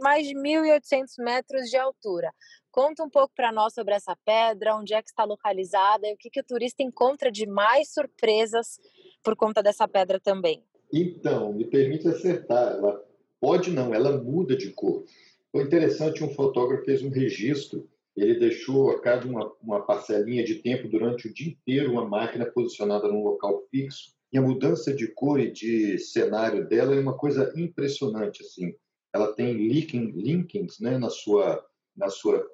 mais 0.00 0.26
de 0.26 0.34
1.800 0.34 1.14
metros 1.18 1.68
de 1.68 1.76
altura. 1.76 2.32
Conta 2.70 3.02
um 3.02 3.10
pouco 3.10 3.32
para 3.34 3.50
nós 3.50 3.74
sobre 3.74 3.94
essa 3.94 4.16
pedra, 4.24 4.76
onde 4.76 4.94
é 4.94 5.02
que 5.02 5.08
está 5.08 5.24
localizada 5.24 6.06
e 6.06 6.14
o 6.14 6.16
que, 6.16 6.30
que 6.30 6.40
o 6.40 6.44
turista 6.44 6.82
encontra 6.82 7.30
de 7.30 7.44
mais 7.44 7.92
surpresas 7.92 8.78
por 9.22 9.34
conta 9.34 9.62
dessa 9.62 9.88
pedra 9.88 10.20
também. 10.20 10.62
Então, 10.92 11.52
me 11.52 11.64
permite 11.64 12.06
acertar. 12.06 12.72
Ela 12.74 13.04
pode 13.40 13.70
não, 13.70 13.92
ela 13.92 14.16
muda 14.16 14.56
de 14.56 14.70
cor. 14.70 15.04
Foi 15.50 15.64
interessante, 15.64 16.22
um 16.22 16.32
fotógrafo 16.32 16.84
fez 16.84 17.02
um 17.02 17.10
registro 17.10 17.88
ele 18.16 18.38
deixou 18.38 18.90
a 18.90 19.00
cada 19.00 19.26
uma, 19.26 19.52
uma 19.60 19.80
parcelinha 19.80 20.44
de 20.44 20.56
tempo 20.56 20.88
durante 20.88 21.26
o 21.26 21.34
dia 21.34 21.48
inteiro 21.48 21.92
uma 21.92 22.06
máquina 22.06 22.46
posicionada 22.46 23.08
num 23.08 23.24
local 23.24 23.66
fixo 23.70 24.14
e 24.32 24.38
a 24.38 24.42
mudança 24.42 24.92
de 24.92 25.08
cor 25.08 25.40
e 25.40 25.50
de 25.50 25.98
cenário 25.98 26.68
dela 26.68 26.94
é 26.94 27.00
uma 27.00 27.16
coisa 27.16 27.52
impressionante 27.56 28.42
assim. 28.42 28.74
Ela 29.12 29.32
tem 29.32 29.52
linking, 29.52 30.10
linkings 30.12 30.82
né 30.82 30.98
na 30.98 31.10
sua 31.10 31.64
na 31.96 32.08
sua 32.08 32.44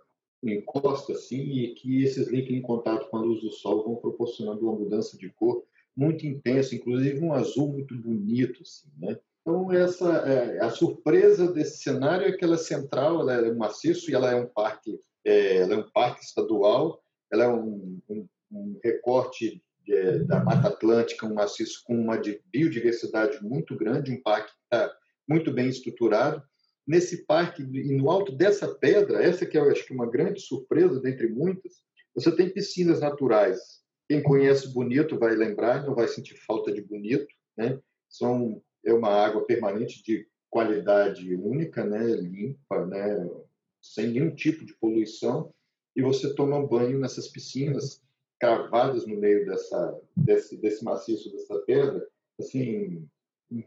encosta 0.43 1.12
assim 1.12 1.40
e 1.40 1.75
que 1.75 2.02
esses 2.02 2.29
links 2.29 2.55
em 2.55 2.62
contato 2.62 3.09
com 3.11 3.19
a 3.19 3.23
luz 3.23 3.43
do 3.43 3.50
sol 3.50 3.85
vão 3.85 3.97
proporcionando 3.97 4.62
uma 4.62 4.79
mudança 4.79 5.17
de 5.17 5.29
cor 5.31 5.62
muito 5.95 6.26
intensa 6.26 6.75
inclusive 6.75 7.21
um 7.21 7.33
azul 7.35 7.73
muito 7.73 7.95
bonito 7.97 8.62
assim 8.62 8.88
né. 8.99 9.19
Então 9.43 9.71
essa 9.73 10.11
é, 10.26 10.61
a 10.61 10.71
surpresa 10.71 11.50
desse 11.52 11.83
cenário 11.83 12.26
é 12.26 12.33
que 12.33 12.45
ela 12.45 12.55
é 12.55 12.59
central 12.59 13.21
ela 13.21 13.35
é 13.35 13.50
um 13.50 13.57
maciço 13.57 14.11
e 14.11 14.14
ela 14.14 14.31
é 14.31 14.37
um 14.37 14.47
parque 14.47 14.99
ela 15.25 15.75
é 15.75 15.77
um 15.77 15.91
parque 15.91 16.25
estadual, 16.25 17.03
ela 17.33 17.45
é 17.45 17.49
um, 17.49 18.00
um, 18.09 18.29
um 18.50 18.81
recorte 18.83 19.62
de, 19.85 20.25
da 20.25 20.43
Mata 20.43 20.69
Atlântica, 20.69 21.27
um 21.27 21.35
maciço 21.35 21.83
com 21.85 21.95
uma 21.95 22.21
biodiversidade 22.53 23.43
muito 23.43 23.77
grande, 23.77 24.12
um 24.12 24.23
parque 24.23 24.53
que 24.53 24.62
está 24.65 24.93
muito 25.29 25.53
bem 25.53 25.69
estruturado. 25.69 26.43
Nesse 26.87 27.25
parque, 27.25 27.62
e 27.62 27.97
no 27.97 28.11
alto 28.11 28.33
dessa 28.33 28.67
pedra, 28.67 29.23
essa 29.23 29.47
que 29.47 29.57
eu 29.57 29.71
acho 29.71 29.87
que 29.87 29.93
é 29.93 29.97
uma 29.97 30.11
grande 30.11 30.41
surpresa 30.41 31.00
dentre 31.00 31.29
muitas, 31.29 31.75
você 32.15 32.35
tem 32.35 32.50
piscinas 32.50 33.00
naturais. 33.00 33.81
Quem 34.09 34.23
conhece 34.23 34.73
Bonito 34.73 35.19
vai 35.19 35.37
lembrar, 35.37 35.87
não 35.87 35.95
vai 35.95 36.09
sentir 36.09 36.37
falta 36.45 36.73
de 36.73 36.81
Bonito, 36.81 37.29
né? 37.57 37.79
São 38.09 38.61
é 38.85 38.93
uma 38.93 39.11
água 39.11 39.45
permanente 39.45 40.03
de 40.03 40.27
qualidade 40.49 41.35
única, 41.37 41.85
né, 41.85 42.03
limpa, 42.03 42.85
né, 42.87 43.29
sem 43.80 44.08
nenhum 44.08 44.34
tipo 44.34 44.64
de 44.64 44.75
poluição, 44.75 45.52
e 45.96 46.02
você 46.02 46.34
toma 46.34 46.66
banho 46.66 46.99
nessas 46.99 47.28
piscinas 47.28 48.02
cravadas 48.38 49.06
no 49.06 49.16
meio 49.16 49.44
dessa, 49.46 50.00
desse, 50.16 50.56
desse 50.56 50.84
maciço, 50.84 51.30
dessa 51.30 51.58
pedra, 51.60 52.06
assim, 52.38 53.06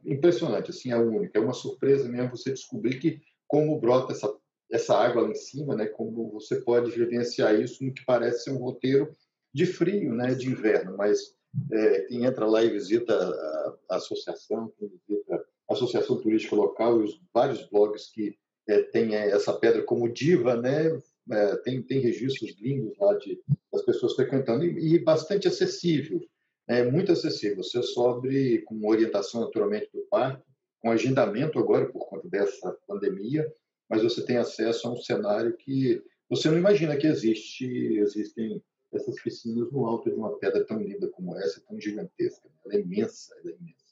impressionante, 0.06 0.72
assim, 0.72 0.92
é 0.92 0.98
única. 0.98 1.38
É 1.38 1.42
uma 1.42 1.54
surpresa 1.54 2.10
mesmo 2.10 2.36
você 2.36 2.52
descobrir 2.52 3.00
que 3.00 3.22
como 3.48 3.80
brota 3.80 4.14
essa, 4.14 4.36
essa 4.72 4.98
água 4.98 5.24
lá 5.24 5.30
em 5.30 5.36
cima, 5.36 5.76
né, 5.76 5.86
como 5.86 6.32
você 6.32 6.62
pode 6.62 6.92
vivenciar 6.92 7.60
isso 7.60 7.84
no 7.84 7.94
que 7.94 8.04
parece 8.04 8.46
ser 8.46 8.52
um 8.52 8.58
roteiro 8.58 9.16
de 9.54 9.68
frio, 9.68 10.14
né, 10.14 10.34
de 10.34 10.50
inverno, 10.50 10.98
mas 10.98 11.36
é, 11.72 12.02
quem 12.06 12.26
entra 12.26 12.48
lá 12.48 12.64
e 12.64 12.72
visita 12.72 13.14
a, 13.16 13.76
a 13.92 13.96
associação, 13.98 14.74
quem 14.80 14.90
visita 15.08 15.46
a 15.70 15.74
associação 15.74 16.20
turística 16.20 16.56
local 16.56 17.00
e 17.00 17.04
os 17.04 17.22
vários 17.32 17.70
blogs 17.70 18.10
que 18.10 18.36
é, 18.68 18.82
tem 18.84 19.16
é, 19.16 19.30
essa 19.30 19.54
pedra 19.54 19.84
como 19.84 20.12
diva, 20.12 20.56
né? 20.56 21.00
É, 21.32 21.56
tem, 21.58 21.82
tem 21.82 22.00
registros 22.00 22.56
lindos 22.60 22.98
lá 22.98 23.14
de 23.18 23.42
das 23.72 23.84
pessoas 23.84 24.14
frequentando 24.14 24.64
e, 24.64 24.94
e 24.94 25.00
bastante 25.00 25.48
acessível, 25.48 26.22
é 26.68 26.84
muito 26.90 27.12
acessível. 27.12 27.64
Você 27.64 27.82
sobe 27.82 28.62
com 28.62 28.88
orientação 28.88 29.42
naturalmente 29.42 29.90
do 29.92 30.06
parque, 30.10 30.44
com 30.80 30.92
agendamento 30.92 31.58
agora 31.58 31.90
por 31.90 32.08
conta 32.08 32.28
dessa 32.30 32.72
pandemia, 32.88 33.52
mas 33.90 34.04
você 34.04 34.24
tem 34.24 34.38
acesso 34.38 34.88
a 34.88 34.92
um 34.92 34.98
cenário 34.98 35.58
que 35.58 36.02
você 36.30 36.50
não 36.50 36.58
imagina 36.58 36.96
que 36.96 37.08
existe, 37.08 37.66
existem 37.98 38.62
essas 38.92 39.22
piscinas 39.22 39.72
no 39.72 39.86
alto 39.86 40.10
de 40.10 40.16
uma 40.16 40.38
pedra 40.38 40.64
tão 40.66 40.80
linda 40.80 41.08
como 41.10 41.36
essa, 41.38 41.62
tão 41.62 41.80
gigantesca. 41.80 42.48
Ela 42.66 42.76
é 42.76 42.80
imensa, 42.82 43.34
ela 43.40 43.52
é 43.52 43.56
imensa. 43.56 43.84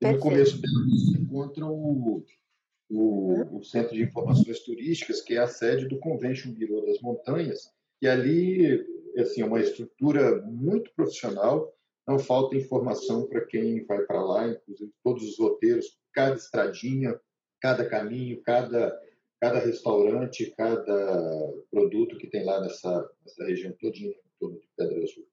E 0.00 0.12
no 0.12 0.18
começo 0.18 0.60
dela 0.60 0.74
você 0.88 1.18
encontra 1.18 1.66
o, 1.66 2.24
o, 2.90 3.58
o, 3.58 3.64
Centro 3.64 3.94
de 3.94 4.02
Informações 4.02 4.60
Turísticas, 4.60 5.20
que 5.20 5.34
é 5.34 5.38
a 5.38 5.46
sede 5.46 5.88
do 5.88 5.98
Convention 5.98 6.52
Bureau 6.52 6.84
das 6.84 7.00
Montanhas, 7.00 7.70
e 8.00 8.08
ali 8.08 8.84
assim, 9.16 9.42
é 9.42 9.44
uma 9.44 9.60
estrutura 9.60 10.42
muito 10.42 10.92
profissional, 10.94 11.72
não 12.06 12.18
falta 12.18 12.56
informação 12.56 13.26
para 13.26 13.44
quem 13.46 13.84
vai 13.86 14.02
para 14.02 14.22
lá, 14.22 14.48
inclusive 14.48 14.92
todos 15.02 15.22
os 15.24 15.38
roteiros, 15.38 15.98
cada 16.12 16.36
estradinha, 16.36 17.18
cada 17.60 17.88
caminho, 17.88 18.42
cada, 18.42 19.00
cada 19.40 19.58
restaurante, 19.58 20.52
cada 20.56 21.52
produto 21.70 22.18
que 22.18 22.26
tem 22.26 22.44
lá 22.44 22.60
nessa, 22.60 23.10
nessa 23.24 23.44
região 23.44 23.72
todinha 23.80 24.10
em 24.10 24.38
torno 24.38 24.60
de 24.60 24.68
Pedra 24.76 25.02
Azul. 25.02 25.26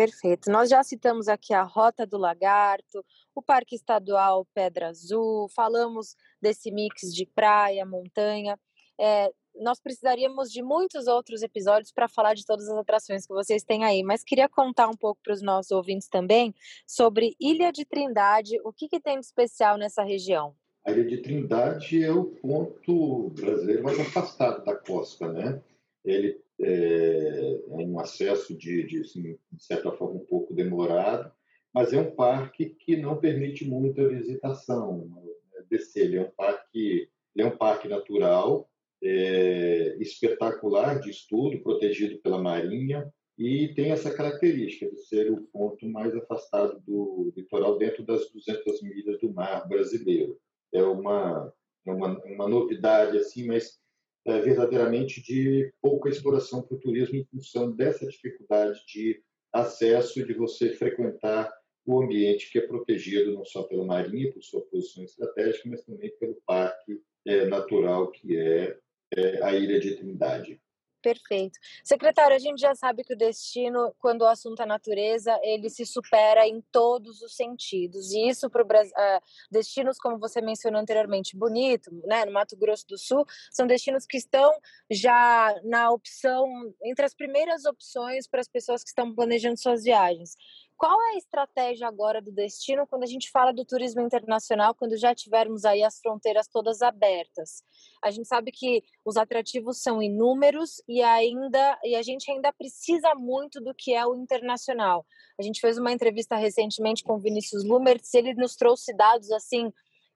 Perfeito. 0.00 0.50
Nós 0.50 0.70
já 0.70 0.82
citamos 0.82 1.28
aqui 1.28 1.52
a 1.52 1.62
Rota 1.62 2.06
do 2.06 2.16
Lagarto, 2.16 3.04
o 3.34 3.42
Parque 3.42 3.74
Estadual 3.74 4.46
Pedra 4.54 4.88
Azul, 4.88 5.46
falamos 5.54 6.16
desse 6.40 6.70
mix 6.70 7.12
de 7.14 7.26
praia, 7.26 7.84
montanha. 7.84 8.58
É, 8.98 9.30
nós 9.56 9.78
precisaríamos 9.78 10.50
de 10.50 10.62
muitos 10.62 11.06
outros 11.06 11.42
episódios 11.42 11.92
para 11.92 12.08
falar 12.08 12.32
de 12.32 12.46
todas 12.46 12.66
as 12.66 12.78
atrações 12.78 13.26
que 13.26 13.34
vocês 13.34 13.62
têm 13.62 13.84
aí, 13.84 14.02
mas 14.02 14.24
queria 14.24 14.48
contar 14.48 14.88
um 14.88 14.96
pouco 14.96 15.20
para 15.22 15.34
os 15.34 15.42
nossos 15.42 15.70
ouvintes 15.70 16.08
também 16.08 16.54
sobre 16.86 17.36
Ilha 17.38 17.70
de 17.70 17.84
Trindade, 17.84 18.58
o 18.64 18.72
que, 18.72 18.88
que 18.88 19.00
tem 19.00 19.20
de 19.20 19.26
especial 19.26 19.76
nessa 19.76 20.02
região? 20.02 20.54
A 20.82 20.92
Ilha 20.92 21.04
de 21.04 21.18
Trindade 21.18 22.02
é 22.02 22.10
o 22.10 22.24
ponto 22.24 23.28
brasileiro 23.38 23.82
mais 23.82 24.00
afastado 24.00 24.64
da 24.64 24.74
costa, 24.74 25.30
né? 25.30 25.60
Ele 26.04 26.40
é, 26.60 27.58
é 27.68 27.76
um 27.76 27.98
acesso 27.98 28.56
de, 28.56 28.86
de, 28.86 29.00
assim, 29.00 29.38
de 29.52 29.64
certa 29.64 29.90
forma, 29.92 30.16
um 30.16 30.26
pouco 30.26 30.54
demorado, 30.54 31.32
mas 31.72 31.92
é 31.92 32.00
um 32.00 32.14
parque 32.14 32.70
que 32.80 32.96
não 32.96 33.18
permite 33.18 33.64
muita 33.64 34.08
visitação. 34.08 35.06
Né, 35.06 35.22
descer, 35.68 36.06
ele 36.06 36.18
é 36.18 36.22
um 36.22 36.30
parque, 36.30 37.08
é 37.38 37.46
um 37.46 37.56
parque 37.56 37.88
natural, 37.88 38.68
é, 39.02 39.96
espetacular 40.00 41.00
de 41.00 41.10
estudo, 41.10 41.62
protegido 41.62 42.18
pela 42.18 42.42
Marinha, 42.42 43.10
e 43.38 43.72
tem 43.74 43.90
essa 43.90 44.12
característica 44.12 44.90
de 44.90 45.00
ser 45.06 45.30
o 45.32 45.40
ponto 45.40 45.88
mais 45.88 46.14
afastado 46.14 46.78
do 46.86 47.32
litoral 47.34 47.78
dentro 47.78 48.04
das 48.04 48.30
200 48.30 48.82
milhas 48.82 49.18
do 49.18 49.32
mar 49.32 49.66
brasileiro. 49.66 50.38
É 50.74 50.82
uma, 50.82 51.50
é 51.86 51.90
uma, 51.90 52.22
uma 52.24 52.46
novidade, 52.46 53.16
assim, 53.16 53.46
mas 53.46 53.79
verdadeiramente 54.24 55.22
de 55.22 55.72
pouca 55.80 56.08
exploração 56.08 56.62
para 56.62 56.76
o 56.76 56.80
turismo 56.80 57.16
em 57.16 57.24
função 57.24 57.70
dessa 57.70 58.06
dificuldade 58.06 58.80
de 58.86 59.22
acesso 59.52 60.24
de 60.24 60.34
você 60.34 60.70
frequentar 60.70 61.52
o 61.86 62.02
ambiente 62.02 62.50
que 62.50 62.58
é 62.58 62.66
protegido 62.66 63.32
não 63.32 63.44
só 63.44 63.62
pela 63.62 63.84
Marinha, 63.84 64.32
por 64.32 64.42
sua 64.42 64.60
posição 64.66 65.02
estratégica, 65.02 65.68
mas 65.68 65.82
também 65.82 66.10
pelo 66.18 66.40
parque 66.46 67.00
é, 67.26 67.46
natural 67.46 68.10
que 68.10 68.36
é, 68.36 68.76
é 69.16 69.42
a 69.42 69.54
Ilha 69.54 69.80
de 69.80 69.96
Trindade. 69.96 70.60
Perfeito. 71.02 71.58
Secretário, 71.82 72.36
a 72.36 72.38
gente 72.38 72.60
já 72.60 72.74
sabe 72.74 73.02
que 73.02 73.14
o 73.14 73.16
destino, 73.16 73.94
quando 73.98 74.22
o 74.22 74.26
assunto 74.26 74.60
é 74.62 74.66
natureza, 74.66 75.38
ele 75.42 75.70
se 75.70 75.86
supera 75.86 76.46
em 76.46 76.60
todos 76.70 77.22
os 77.22 77.34
sentidos. 77.34 78.12
E 78.12 78.28
isso 78.28 78.50
para 78.50 78.62
uh, 78.62 78.90
é, 78.98 79.20
destinos, 79.50 79.96
como 79.98 80.18
você 80.18 80.42
mencionou 80.42 80.80
anteriormente, 80.80 81.36
bonito, 81.36 81.90
né, 82.04 82.26
no 82.26 82.32
Mato 82.32 82.54
Grosso 82.56 82.86
do 82.86 82.98
Sul, 82.98 83.24
são 83.50 83.66
destinos 83.66 84.04
que 84.04 84.18
estão 84.18 84.52
já 84.90 85.54
na 85.64 85.90
opção, 85.90 86.46
entre 86.84 87.06
as 87.06 87.14
primeiras 87.14 87.64
opções 87.64 88.28
para 88.28 88.40
as 88.40 88.48
pessoas 88.48 88.82
que 88.82 88.90
estão 88.90 89.14
planejando 89.14 89.58
suas 89.58 89.82
viagens. 89.82 90.36
Qual 90.80 90.98
é 90.98 91.10
a 91.12 91.18
estratégia 91.18 91.86
agora 91.86 92.22
do 92.22 92.32
destino 92.32 92.86
quando 92.86 93.02
a 93.02 93.06
gente 93.06 93.30
fala 93.30 93.52
do 93.52 93.66
turismo 93.66 94.00
internacional, 94.00 94.74
quando 94.74 94.96
já 94.96 95.14
tivermos 95.14 95.66
aí 95.66 95.82
as 95.82 96.00
fronteiras 96.00 96.48
todas 96.48 96.80
abertas? 96.80 97.62
A 98.02 98.10
gente 98.10 98.26
sabe 98.26 98.50
que 98.50 98.82
os 99.04 99.18
atrativos 99.18 99.82
são 99.82 100.02
inúmeros 100.02 100.82
e 100.88 101.02
ainda 101.02 101.78
e 101.84 101.94
a 101.94 102.00
gente 102.00 102.30
ainda 102.30 102.50
precisa 102.50 103.14
muito 103.14 103.60
do 103.60 103.74
que 103.74 103.92
é 103.92 104.06
o 104.06 104.14
internacional. 104.14 105.04
A 105.38 105.42
gente 105.42 105.60
fez 105.60 105.76
uma 105.76 105.92
entrevista 105.92 106.34
recentemente 106.34 107.04
com 107.04 107.16
o 107.16 107.20
Vinícius 107.20 107.62
Lumertz, 107.62 108.14
ele 108.14 108.32
nos 108.32 108.56
trouxe 108.56 108.96
dados 108.96 109.30
assim 109.32 109.70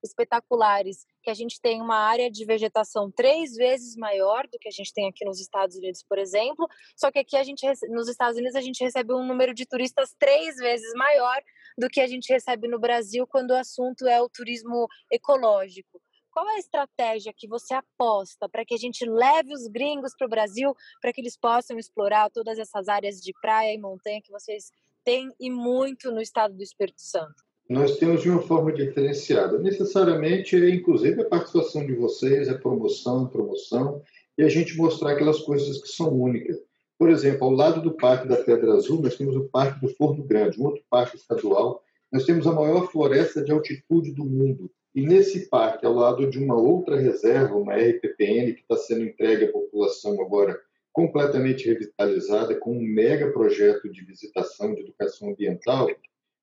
espetaculares, 0.04 1.06
que 1.22 1.30
a 1.30 1.34
gente 1.34 1.60
tem 1.60 1.80
uma 1.80 1.96
área 1.96 2.30
de 2.30 2.44
vegetação 2.44 3.10
três 3.10 3.54
vezes 3.54 3.96
maior 3.96 4.46
do 4.46 4.58
que 4.58 4.68
a 4.68 4.70
gente 4.70 4.92
tem 4.92 5.08
aqui 5.08 5.24
nos 5.24 5.40
Estados 5.40 5.76
Unidos, 5.76 6.04
por 6.06 6.18
exemplo, 6.18 6.68
só 6.96 7.10
que 7.10 7.18
aqui 7.18 7.36
a 7.36 7.42
gente 7.42 7.66
nos 7.88 8.08
Estados 8.08 8.36
Unidos 8.36 8.54
a 8.54 8.60
gente 8.60 8.84
recebe 8.84 9.12
um 9.14 9.26
número 9.26 9.54
de 9.54 9.66
turistas 9.66 10.14
três 10.18 10.56
vezes 10.56 10.92
maior 10.94 11.42
do 11.78 11.88
que 11.88 12.00
a 12.00 12.06
gente 12.06 12.32
recebe 12.32 12.68
no 12.68 12.78
Brasil 12.78 13.26
quando 13.26 13.50
o 13.50 13.56
assunto 13.56 14.06
é 14.06 14.20
o 14.20 14.28
turismo 14.28 14.86
ecológico. 15.10 16.00
Qual 16.30 16.48
é 16.48 16.56
a 16.56 16.58
estratégia 16.58 17.32
que 17.34 17.46
você 17.46 17.74
aposta 17.74 18.48
para 18.48 18.64
que 18.64 18.74
a 18.74 18.78
gente 18.78 19.04
leve 19.08 19.52
os 19.52 19.68
gringos 19.68 20.12
para 20.18 20.26
o 20.26 20.30
Brasil, 20.30 20.74
para 21.00 21.12
que 21.12 21.20
eles 21.20 21.36
possam 21.36 21.78
explorar 21.78 22.28
todas 22.28 22.58
essas 22.58 22.88
áreas 22.88 23.20
de 23.20 23.32
praia 23.40 23.72
e 23.72 23.78
montanha 23.78 24.20
que 24.20 24.32
vocês 24.32 24.70
têm 25.04 25.32
e 25.38 25.48
muito 25.48 26.10
no 26.10 26.20
estado 26.20 26.54
do 26.54 26.62
Espírito 26.62 27.00
Santo? 27.00 27.44
Nós 27.68 27.96
temos 27.96 28.22
de 28.22 28.30
uma 28.30 28.42
forma 28.42 28.72
diferenciada. 28.72 29.58
Necessariamente, 29.58 30.54
é, 30.56 30.68
inclusive, 30.68 31.22
a 31.22 31.28
participação 31.28 31.86
de 31.86 31.94
vocês, 31.94 32.48
a 32.48 32.58
promoção, 32.58 33.26
promoção, 33.26 34.02
e 34.36 34.42
a 34.42 34.48
gente 34.48 34.76
mostrar 34.76 35.12
aquelas 35.12 35.40
coisas 35.40 35.80
que 35.80 35.88
são 35.88 36.12
únicas. 36.12 36.58
Por 36.98 37.10
exemplo, 37.10 37.46
ao 37.46 37.52
lado 37.52 37.80
do 37.80 37.96
Parque 37.96 38.28
da 38.28 38.36
Pedra 38.36 38.74
Azul, 38.74 39.00
nós 39.00 39.16
temos 39.16 39.34
o 39.34 39.48
Parque 39.48 39.80
do 39.80 39.88
Forno 39.94 40.22
Grande, 40.24 40.60
um 40.60 40.66
outro 40.66 40.82
parque 40.90 41.16
estadual. 41.16 41.82
Nós 42.12 42.24
temos 42.24 42.46
a 42.46 42.52
maior 42.52 42.90
floresta 42.90 43.42
de 43.42 43.50
altitude 43.50 44.12
do 44.12 44.24
mundo. 44.24 44.70
E 44.94 45.02
nesse 45.02 45.48
parque, 45.48 45.84
ao 45.84 45.94
lado 45.94 46.30
de 46.30 46.38
uma 46.38 46.54
outra 46.54 46.96
reserva, 46.96 47.56
uma 47.56 47.74
RPPN, 47.74 48.52
que 48.54 48.60
está 48.60 48.76
sendo 48.76 49.04
entregue 49.04 49.46
à 49.46 49.52
população 49.52 50.20
agora 50.20 50.60
completamente 50.92 51.66
revitalizada, 51.66 52.54
com 52.54 52.78
um 52.78 52.80
mega 52.80 53.32
projeto 53.32 53.90
de 53.90 54.04
visitação 54.04 54.72
de 54.72 54.82
educação 54.82 55.30
ambiental, 55.30 55.88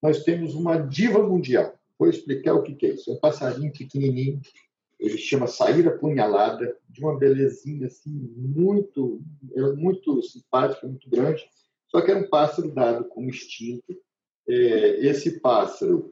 nós 0.01 0.23
temos 0.23 0.55
uma 0.55 0.77
diva 0.77 1.21
mundial. 1.21 1.77
Vou 1.97 2.09
explicar 2.09 2.55
o 2.55 2.63
que 2.63 2.85
é 2.85 2.89
isso. 2.89 3.11
É 3.11 3.13
um 3.13 3.19
passarinho 3.19 3.71
pequenininho, 3.71 4.41
ele 4.99 5.17
chama 5.17 5.47
Saíra 5.47 5.97
Punhalada, 5.97 6.75
de 6.89 7.01
uma 7.01 7.17
belezinha 7.17 7.87
assim, 7.87 8.11
muito, 8.37 9.21
é 9.55 9.61
muito 9.73 10.21
simpática, 10.21 10.87
muito 10.87 11.09
grande, 11.09 11.43
só 11.87 12.01
que 12.01 12.11
era 12.11 12.19
um 12.19 12.29
pássaro 12.29 12.71
dado 12.71 13.05
como 13.05 13.29
extinto. 13.29 13.95
É, 14.47 15.05
esse 15.07 15.39
pássaro 15.39 16.11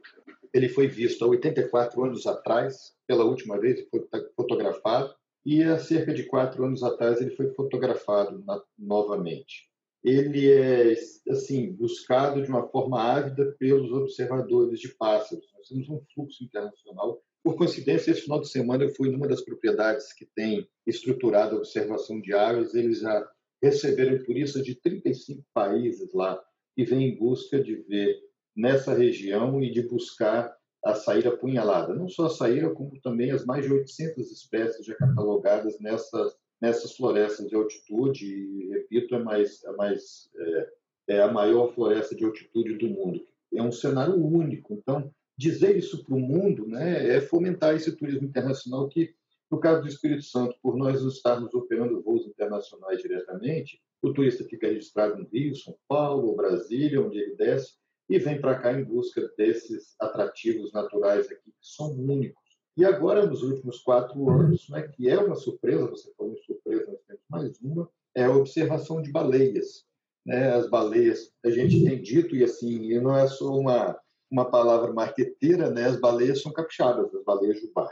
ele 0.52 0.68
foi 0.68 0.88
visto 0.88 1.24
há 1.24 1.28
84 1.28 2.04
anos 2.04 2.26
atrás, 2.26 2.92
pela 3.06 3.24
última 3.24 3.58
vez, 3.58 3.86
foi 3.88 4.04
fotografado, 4.34 5.14
e 5.46 5.62
há 5.62 5.78
cerca 5.78 6.12
de 6.12 6.24
quatro 6.24 6.64
anos 6.64 6.82
atrás 6.82 7.20
ele 7.20 7.30
foi 7.30 7.48
fotografado 7.54 8.44
novamente 8.76 9.69
ele 10.02 10.50
é 10.50 10.94
assim 11.28 11.72
buscado 11.72 12.42
de 12.42 12.48
uma 12.48 12.66
forma 12.68 13.00
ávida 13.00 13.54
pelos 13.58 13.92
observadores 13.92 14.80
de 14.80 14.88
pássaros. 14.94 15.46
Nós 15.54 15.68
temos 15.68 15.88
um 15.88 16.00
fluxo 16.14 16.42
internacional. 16.42 17.22
Por 17.42 17.56
coincidência, 17.56 18.10
esse 18.10 18.22
final 18.22 18.40
de 18.40 18.48
semana 18.48 18.84
eu 18.84 18.94
fui 18.94 19.10
numa 19.10 19.28
das 19.28 19.42
propriedades 19.42 20.12
que 20.12 20.26
tem 20.34 20.68
estruturado 20.86 21.56
a 21.56 21.58
observação 21.58 22.20
de 22.20 22.32
aves. 22.34 22.74
Eles 22.74 23.00
já 23.00 23.28
receberam 23.62 24.22
turistas 24.24 24.64
de 24.64 24.74
35 24.74 25.42
países 25.52 26.12
lá 26.14 26.42
que 26.74 26.84
vêm 26.84 27.08
em 27.08 27.18
busca 27.18 27.62
de 27.62 27.76
ver 27.76 28.18
nessa 28.56 28.94
região 28.94 29.62
e 29.62 29.70
de 29.70 29.82
buscar 29.82 30.54
a 30.84 30.94
saíra 30.94 31.36
punhalada. 31.36 31.94
Não 31.94 32.08
só 32.08 32.26
a 32.26 32.30
saíra, 32.30 32.70
como 32.70 32.98
também 33.00 33.30
as 33.30 33.44
mais 33.44 33.66
de 33.66 33.72
800 33.72 34.30
espécies 34.30 34.86
já 34.86 34.94
catalogadas 34.94 35.78
nessas 35.78 36.34
nessas 36.60 36.96
florestas 36.96 37.48
de 37.48 37.54
altitude, 37.54 38.26
e, 38.26 38.68
repito, 38.70 39.14
é, 39.14 39.18
mais, 39.18 39.64
é, 39.64 39.72
mais, 39.72 40.30
é, 40.36 40.68
é 41.08 41.22
a 41.22 41.32
maior 41.32 41.72
floresta 41.74 42.14
de 42.14 42.24
altitude 42.24 42.74
do 42.74 42.88
mundo. 42.88 43.24
É 43.52 43.62
um 43.62 43.72
cenário 43.72 44.14
único. 44.14 44.74
Então, 44.74 45.12
dizer 45.36 45.76
isso 45.76 46.04
para 46.04 46.14
o 46.14 46.20
mundo 46.20 46.66
né, 46.66 47.16
é 47.16 47.20
fomentar 47.20 47.74
esse 47.74 47.96
turismo 47.96 48.26
internacional 48.26 48.88
que, 48.88 49.14
no 49.50 49.58
caso 49.58 49.82
do 49.82 49.88
Espírito 49.88 50.22
Santo, 50.22 50.54
por 50.62 50.76
nós 50.76 51.02
estarmos 51.02 51.52
operando 51.54 52.02
voos 52.02 52.26
internacionais 52.26 53.00
diretamente, 53.00 53.80
o 54.02 54.12
turista 54.12 54.44
fica 54.44 54.68
registrado 54.68 55.16
no 55.16 55.28
Rio, 55.28 55.54
São 55.56 55.76
Paulo, 55.88 56.36
Brasília, 56.36 57.00
onde 57.00 57.18
ele 57.18 57.36
desce, 57.36 57.74
e 58.08 58.18
vem 58.18 58.40
para 58.40 58.58
cá 58.58 58.72
em 58.72 58.84
busca 58.84 59.32
desses 59.36 59.94
atrativos 60.00 60.72
naturais 60.72 61.26
aqui 61.26 61.50
que 61.50 61.56
são 61.60 61.92
únicos. 61.92 62.49
E 62.76 62.84
agora, 62.84 63.26
nos 63.26 63.42
últimos 63.42 63.80
quatro 63.80 64.30
anos, 64.30 64.68
né, 64.68 64.82
que 64.82 65.08
é 65.08 65.18
uma 65.18 65.34
surpresa, 65.34 65.86
você 65.86 66.12
falou 66.14 66.32
em 66.32 66.42
surpresa, 66.42 66.86
nós 66.86 67.00
temos 67.06 67.22
mais 67.28 67.60
uma, 67.60 67.90
é 68.14 68.24
a 68.24 68.34
observação 68.34 69.02
de 69.02 69.10
baleias. 69.10 69.84
Né? 70.24 70.52
As 70.52 70.68
baleias, 70.68 71.32
a 71.44 71.50
gente 71.50 71.84
tem 71.84 72.00
dito, 72.00 72.36
e 72.36 72.44
assim, 72.44 72.98
não 73.00 73.16
é 73.16 73.26
só 73.26 73.58
uma, 73.58 73.98
uma 74.30 74.44
palavra 74.44 74.92
marqueteira, 74.92 75.70
né? 75.70 75.86
as 75.86 76.00
baleias 76.00 76.42
são 76.42 76.52
capixabas, 76.52 77.14
as 77.14 77.24
baleias 77.24 77.60
jubá. 77.60 77.90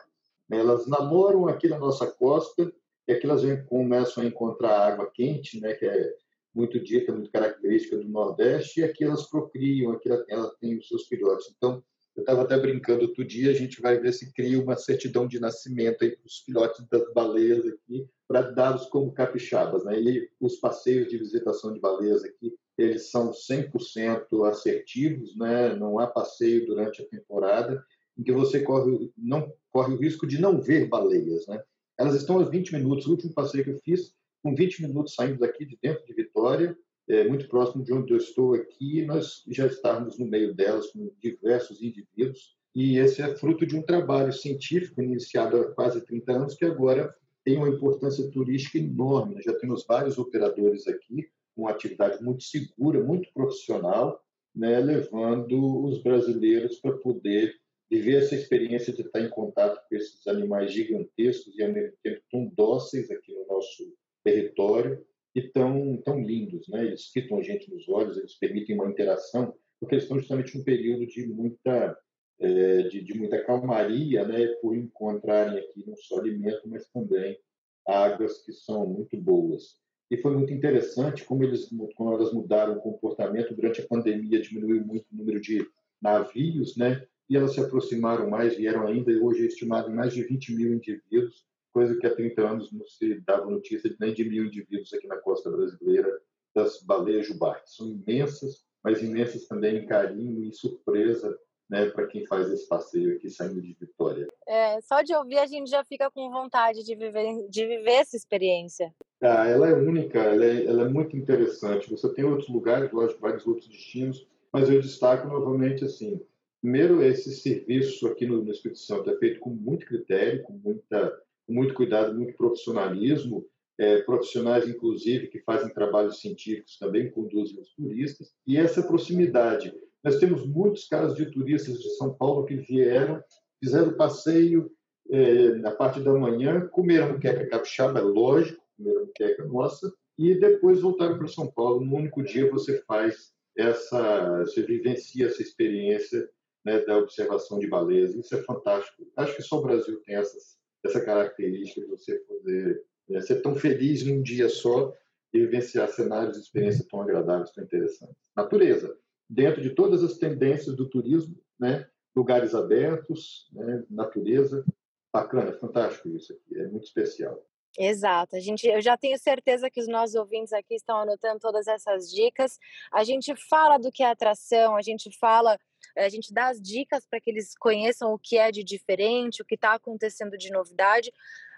Elas 0.50 0.86
namoram 0.86 1.46
aqui 1.46 1.68
na 1.68 1.78
nossa 1.78 2.06
costa, 2.06 2.72
e 3.06 3.12
aqui 3.12 3.26
elas 3.26 3.42
começam 3.66 4.22
a 4.22 4.26
encontrar 4.26 4.92
água 4.92 5.10
quente, 5.12 5.60
né? 5.60 5.74
que 5.74 5.86
é 5.86 6.14
muito 6.54 6.80
dita, 6.80 7.12
muito 7.12 7.30
característica 7.30 7.96
do 7.96 8.08
Nordeste, 8.08 8.80
e 8.80 8.84
aqui 8.84 9.04
elas 9.04 9.28
procriam, 9.28 9.92
aqui 9.92 10.08
ela, 10.08 10.24
ela 10.28 10.54
tem 10.60 10.76
os 10.78 10.88
seus 10.88 11.06
filhotes. 11.06 11.52
Então, 11.56 11.82
eu 12.18 12.22
estava 12.22 12.42
até 12.42 12.58
brincando 12.58 13.02
outro 13.02 13.24
dia, 13.24 13.52
a 13.52 13.54
gente 13.54 13.80
vai 13.80 13.96
ver 13.96 14.12
se 14.12 14.32
cria 14.32 14.60
uma 14.60 14.74
certidão 14.74 15.28
de 15.28 15.38
nascimento 15.38 15.98
para 15.98 16.26
os 16.26 16.38
filhotes 16.38 16.84
das 16.88 17.12
baleias 17.14 17.64
aqui, 17.64 18.08
para 18.26 18.42
dá-los 18.42 18.86
como 18.86 19.12
capixabas. 19.12 19.84
Né? 19.84 20.00
E 20.00 20.30
os 20.40 20.56
passeios 20.56 21.08
de 21.08 21.16
visitação 21.16 21.72
de 21.72 21.78
baleias 21.78 22.24
aqui, 22.24 22.52
eles 22.76 23.08
são 23.08 23.30
100% 23.30 24.48
assertivos, 24.48 25.36
né? 25.36 25.76
não 25.76 26.00
há 26.00 26.08
passeio 26.08 26.66
durante 26.66 27.02
a 27.02 27.06
temporada 27.06 27.84
em 28.18 28.24
que 28.24 28.32
você 28.32 28.62
corre, 28.62 29.12
não, 29.16 29.52
corre 29.70 29.94
o 29.94 29.98
risco 29.98 30.26
de 30.26 30.40
não 30.40 30.60
ver 30.60 30.88
baleias. 30.88 31.46
Né? 31.46 31.62
Elas 31.96 32.16
estão 32.16 32.40
aos 32.40 32.50
20 32.50 32.72
minutos, 32.72 33.06
o 33.06 33.12
último 33.12 33.32
passeio 33.32 33.62
que 33.62 33.70
eu 33.70 33.78
fiz, 33.78 34.12
com 34.42 34.56
20 34.56 34.82
minutos 34.82 35.14
saindo 35.14 35.38
daqui 35.38 35.64
de 35.64 35.78
dentro 35.80 36.04
de 36.04 36.14
Vitória, 36.14 36.76
é, 37.08 37.26
muito 37.26 37.48
próximo 37.48 37.82
de 37.82 37.92
onde 37.92 38.12
eu 38.12 38.18
estou 38.18 38.54
aqui, 38.54 39.04
nós 39.06 39.42
já 39.48 39.66
estávamos 39.66 40.18
no 40.18 40.26
meio 40.26 40.54
delas 40.54 40.88
com 40.88 41.10
diversos 41.20 41.82
indivíduos, 41.82 42.56
e 42.74 42.98
esse 42.98 43.22
é 43.22 43.34
fruto 43.34 43.66
de 43.66 43.76
um 43.76 43.82
trabalho 43.82 44.32
científico 44.32 45.02
iniciado 45.02 45.56
há 45.56 45.72
quase 45.72 46.04
30 46.04 46.32
anos, 46.32 46.54
que 46.54 46.64
agora 46.64 47.14
tem 47.44 47.56
uma 47.56 47.68
importância 47.68 48.30
turística 48.30 48.78
enorme. 48.78 49.36
Nós 49.36 49.44
já 49.44 49.54
temos 49.58 49.84
vários 49.86 50.18
operadores 50.18 50.86
aqui, 50.86 51.28
com 51.56 51.66
atividade 51.66 52.22
muito 52.22 52.44
segura, 52.44 53.02
muito 53.02 53.32
profissional, 53.32 54.22
né, 54.54 54.78
levando 54.78 55.84
os 55.84 56.02
brasileiros 56.02 56.76
para 56.76 56.92
poder 56.98 57.54
viver 57.90 58.22
essa 58.22 58.34
experiência 58.34 58.92
de 58.92 59.00
estar 59.00 59.20
em 59.20 59.30
contato 59.30 59.80
com 59.88 59.96
esses 59.96 60.26
animais 60.26 60.72
gigantescos 60.72 61.56
e 61.56 61.62
ao 61.62 61.72
mesmo 61.72 61.96
tempo 62.02 62.20
tão 62.30 62.46
dóceis 62.54 63.10
aqui 63.10 63.32
no 63.32 63.46
nosso 63.46 63.92
território 64.22 65.04
e 65.38 65.48
tão, 65.50 65.96
tão 65.98 66.20
lindos. 66.20 66.68
Né? 66.68 66.86
Eles 66.86 67.06
fitam 67.06 67.38
a 67.38 67.42
gente 67.42 67.70
nos 67.72 67.88
olhos, 67.88 68.16
eles 68.16 68.34
permitem 68.34 68.76
uma 68.76 68.90
interação, 68.90 69.54
porque 69.78 69.94
eles 69.94 70.04
estão 70.04 70.18
justamente 70.18 70.56
num 70.56 70.64
período 70.64 71.06
de 71.06 71.26
muita, 71.26 71.96
é, 72.40 72.82
de, 72.82 73.02
de, 73.02 73.14
muita 73.14 73.42
calmaria, 73.44 74.26
né? 74.26 74.46
por 74.60 74.76
encontrarem 74.76 75.58
aqui 75.58 75.84
não 75.86 75.96
só 75.96 76.18
alimento, 76.18 76.68
mas 76.68 76.88
também 76.90 77.38
águas 77.86 78.42
que 78.44 78.52
são 78.52 78.86
muito 78.86 79.16
boas. 79.16 79.78
E 80.10 80.16
foi 80.16 80.34
muito 80.34 80.52
interessante 80.52 81.24
como, 81.24 81.44
eles, 81.44 81.68
como 81.94 82.12
elas 82.12 82.32
mudaram 82.32 82.74
o 82.74 82.80
comportamento 82.80 83.54
durante 83.54 83.80
a 83.80 83.86
pandemia, 83.86 84.40
diminuiu 84.40 84.84
muito 84.84 85.06
o 85.12 85.16
número 85.16 85.40
de 85.40 85.66
navios, 86.00 86.76
né? 86.76 87.06
e 87.28 87.36
elas 87.36 87.52
se 87.52 87.60
aproximaram 87.60 88.28
mais, 88.28 88.56
vieram 88.56 88.86
ainda, 88.86 89.12
e 89.12 89.18
hoje 89.18 89.42
é 89.42 89.46
estimado 89.46 89.90
em 89.90 89.94
mais 89.94 90.14
de 90.14 90.22
20 90.22 90.54
mil 90.54 90.72
indivíduos, 90.72 91.46
coisa 91.78 91.96
que 91.96 92.06
há 92.08 92.12
30 92.12 92.42
anos 92.42 92.72
não 92.72 92.84
se 92.84 93.20
dava 93.20 93.48
notícia 93.48 93.94
nem 94.00 94.12
de 94.12 94.28
mil 94.28 94.46
indivíduos 94.46 94.92
aqui 94.92 95.06
na 95.06 95.16
costa 95.18 95.48
brasileira 95.48 96.20
das 96.52 96.82
baleias 96.82 97.28
jubarte. 97.28 97.72
São 97.72 97.86
imensas, 97.86 98.64
mas 98.82 99.00
imensas 99.00 99.46
também 99.46 99.76
em 99.76 99.86
carinho 99.86 100.42
e 100.42 100.52
surpresa 100.52 101.38
né, 101.70 101.88
para 101.90 102.08
quem 102.08 102.26
faz 102.26 102.50
esse 102.50 102.66
passeio 102.66 103.14
aqui 103.14 103.30
saindo 103.30 103.62
de 103.62 103.76
Vitória. 103.78 104.26
É, 104.48 104.80
só 104.80 105.02
de 105.02 105.14
ouvir 105.14 105.38
a 105.38 105.46
gente 105.46 105.70
já 105.70 105.84
fica 105.84 106.10
com 106.10 106.28
vontade 106.32 106.82
de 106.82 106.96
viver, 106.96 107.48
de 107.48 107.64
viver 107.64 107.92
essa 107.92 108.16
experiência. 108.16 108.92
Ah, 109.22 109.46
ela 109.46 109.68
é 109.68 109.74
única, 109.74 110.18
ela 110.18 110.44
é, 110.44 110.66
ela 110.66 110.82
é 110.82 110.88
muito 110.88 111.16
interessante. 111.16 111.88
Você 111.92 112.12
tem 112.12 112.24
outros 112.24 112.48
lugares, 112.48 112.90
lógico, 112.90 113.20
vários 113.20 113.46
outros 113.46 113.68
destinos, 113.68 114.26
mas 114.52 114.68
eu 114.68 114.80
destaco 114.80 115.28
novamente 115.28 115.84
assim. 115.84 116.20
Primeiro, 116.60 117.04
esse 117.04 117.36
serviço 117.36 118.08
aqui 118.08 118.26
no, 118.26 118.42
no 118.42 118.50
Espírito 118.50 118.80
Santo 118.80 119.08
é 119.10 119.16
feito 119.18 119.38
com 119.38 119.50
muito 119.50 119.86
critério, 119.86 120.42
com 120.42 120.54
muita 120.54 121.16
com 121.48 121.54
muito 121.54 121.72
cuidado, 121.72 122.14
muito 122.14 122.36
profissionalismo, 122.36 123.44
é, 123.78 124.02
profissionais, 124.02 124.68
inclusive, 124.68 125.28
que 125.28 125.40
fazem 125.40 125.72
trabalhos 125.72 126.20
científicos 126.20 126.76
também 126.78 127.10
conduzem 127.10 127.58
os 127.58 127.70
turistas, 127.70 128.32
e 128.46 128.58
essa 128.58 128.82
proximidade. 128.82 129.72
nós 130.04 130.18
temos 130.18 130.46
muitos 130.46 130.86
casos 130.86 131.16
de 131.16 131.30
turistas 131.30 131.80
de 131.80 131.88
São 131.96 132.14
Paulo 132.14 132.44
que 132.44 132.56
vieram, 132.56 133.22
fizeram 133.58 133.96
passeio 133.96 134.70
é, 135.10 135.54
na 135.54 135.70
parte 135.70 136.00
da 136.00 136.12
manhã, 136.12 136.68
comeram 136.68 137.14
muqueca 137.14 137.48
capixaba, 137.48 137.98
é 137.98 138.02
lógico, 138.02 138.62
comeram 138.76 139.06
muqueca 139.06 139.44
nossa, 139.46 139.92
e 140.18 140.34
depois 140.34 140.80
voltaram 140.80 141.16
para 141.16 141.28
São 141.28 141.50
Paulo. 141.50 141.84
No 141.84 141.96
único 141.96 142.22
dia 142.22 142.50
você 142.50 142.82
faz 142.82 143.32
essa, 143.56 144.40
você 144.40 144.62
vivencia 144.62 145.26
essa 145.26 145.42
experiência 145.42 146.28
né, 146.64 146.80
da 146.80 146.98
observação 146.98 147.58
de 147.58 147.66
baleias. 147.66 148.14
Isso 148.14 148.34
é 148.34 148.42
fantástico. 148.42 149.06
Acho 149.16 149.36
que 149.36 149.42
só 149.42 149.58
o 149.58 149.62
Brasil 149.62 150.00
tem 150.04 150.16
essas, 150.16 150.58
essa 150.84 151.04
característica 151.04 151.80
de 151.80 151.86
você 151.86 152.18
poder 152.20 152.84
é, 153.10 153.20
ser 153.20 153.40
tão 153.42 153.54
feliz 153.54 154.04
num 154.04 154.22
dia 154.22 154.48
só 154.48 154.94
e 155.32 155.40
vivenciar 155.40 155.88
cenários 155.88 156.36
e 156.36 156.40
experiências 156.40 156.86
tão 156.86 157.02
agradáveis, 157.02 157.50
tão 157.50 157.64
interessantes. 157.64 158.16
Natureza, 158.36 158.96
dentro 159.28 159.60
de 159.60 159.70
todas 159.70 160.02
as 160.02 160.18
tendências 160.18 160.74
do 160.74 160.88
turismo, 160.88 161.36
né, 161.58 161.86
lugares 162.16 162.54
abertos, 162.54 163.48
né, 163.52 163.84
natureza, 163.90 164.64
bacana, 165.12 165.52
fantástico 165.52 166.08
isso 166.10 166.32
aqui, 166.32 166.58
é 166.58 166.68
muito 166.68 166.84
especial. 166.84 167.44
Exato. 167.78 168.34
A 168.34 168.40
gente, 168.40 168.66
eu 168.66 168.80
já 168.80 168.96
tenho 168.96 169.18
certeza 169.18 169.70
que 169.70 169.80
os 169.80 169.86
nossos 169.86 170.16
ouvintes 170.16 170.52
aqui 170.52 170.74
estão 170.74 170.96
anotando 170.96 171.38
todas 171.38 171.66
essas 171.68 172.10
dicas. 172.10 172.58
A 172.92 173.04
gente 173.04 173.34
fala 173.48 173.78
do 173.78 173.92
que 173.92 174.02
é 174.02 174.06
atração, 174.06 174.74
a 174.74 174.82
gente 174.82 175.16
fala, 175.18 175.56
a 175.96 176.08
gente 176.08 176.32
dá 176.32 176.48
as 176.48 176.60
dicas 176.60 177.06
para 177.08 177.20
que 177.20 177.30
eles 177.30 177.54
conheçam 177.58 178.12
o 178.12 178.18
que 178.18 178.36
é 178.36 178.50
de 178.50 178.62
diferente, 178.62 179.42
o 179.42 179.44
que 179.44 179.54
está 179.54 179.74
acontecendo 179.74 180.36
de 180.36 180.50
novidade. 180.50 181.12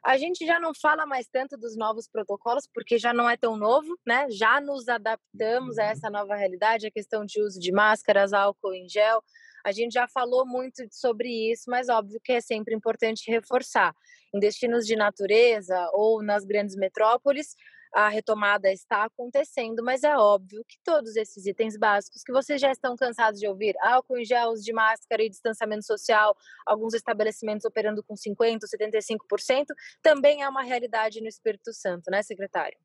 A 0.05 0.17
gente 0.17 0.47
já 0.47 0.59
não 0.59 0.73
fala 0.75 1.05
mais 1.05 1.29
tanto 1.29 1.59
dos 1.59 1.77
novos 1.77 2.09
protocolos, 2.09 2.67
porque 2.73 2.99
já 2.99 3.13
não 3.13 3.29
é 3.29 3.37
tão 3.37 3.57
novo, 3.57 3.99
né? 4.07 4.27
Já 4.31 4.61
nos 4.61 4.89
adaptamos 4.89 5.79
a 5.79 5.85
uhum. 5.85 5.91
essa 5.91 6.11
nova 6.11 6.35
realidade, 6.35 6.87
a 6.87 6.91
questão 6.91 7.25
de 7.25 7.41
uso 7.43 7.61
de 7.61 7.71
máscaras, 7.71 8.33
álcool 8.33 8.73
em 8.73 8.89
gel. 8.89 9.23
A 9.65 9.73
gente 9.73 9.93
já 9.93 10.09
falou 10.09 10.47
muito 10.47 10.83
sobre 10.91 11.29
isso, 11.53 11.65
mas 11.69 11.91
óbvio 11.91 12.21
que 12.25 12.33
é 12.33 12.41
sempre 12.41 12.75
importante 12.75 13.31
reforçar. 13.31 13.95
Em 14.35 14.39
destinos 14.39 14.87
de 14.87 14.97
natureza 14.97 15.77
ou 15.93 16.23
nas 16.23 16.45
grandes 16.47 16.77
metrópoles, 16.77 17.55
a 17.93 18.09
retomada 18.09 18.73
está 18.73 19.05
acontecendo, 19.05 19.83
mas 19.83 20.03
é 20.03 20.17
óbvio 20.17 20.65
que 20.67 20.77
todos 20.85 21.17
esses 21.17 21.47
itens 21.47 21.77
básicos 21.77 22.23
que 22.23 22.33
vocês 22.33 22.61
já 22.61 22.71
estão 22.71 22.95
cansados 22.97 23.41
de 23.41 23.49
ouvir, 23.49 23.75
álcool 23.81 24.19
em 24.19 24.25
gel, 24.25 24.55
de 24.55 24.73
máscara 24.73 25.23
e 25.23 25.29
distanciamento 25.29 25.85
social, 25.85 26.37
alguns 26.67 26.95
estabelecimentos 26.95 27.65
operando 27.65 28.03
com 28.03 28.15
50%, 28.15 28.61
75%, 28.65 29.67
também 30.03 30.43
é 30.43 30.49
uma 30.49 30.63
realidade 30.63 31.21
no 31.21 31.29
Espírito 31.29 31.73
Santo, 31.73 32.11
né, 32.11 32.23
secretário? 32.23 32.79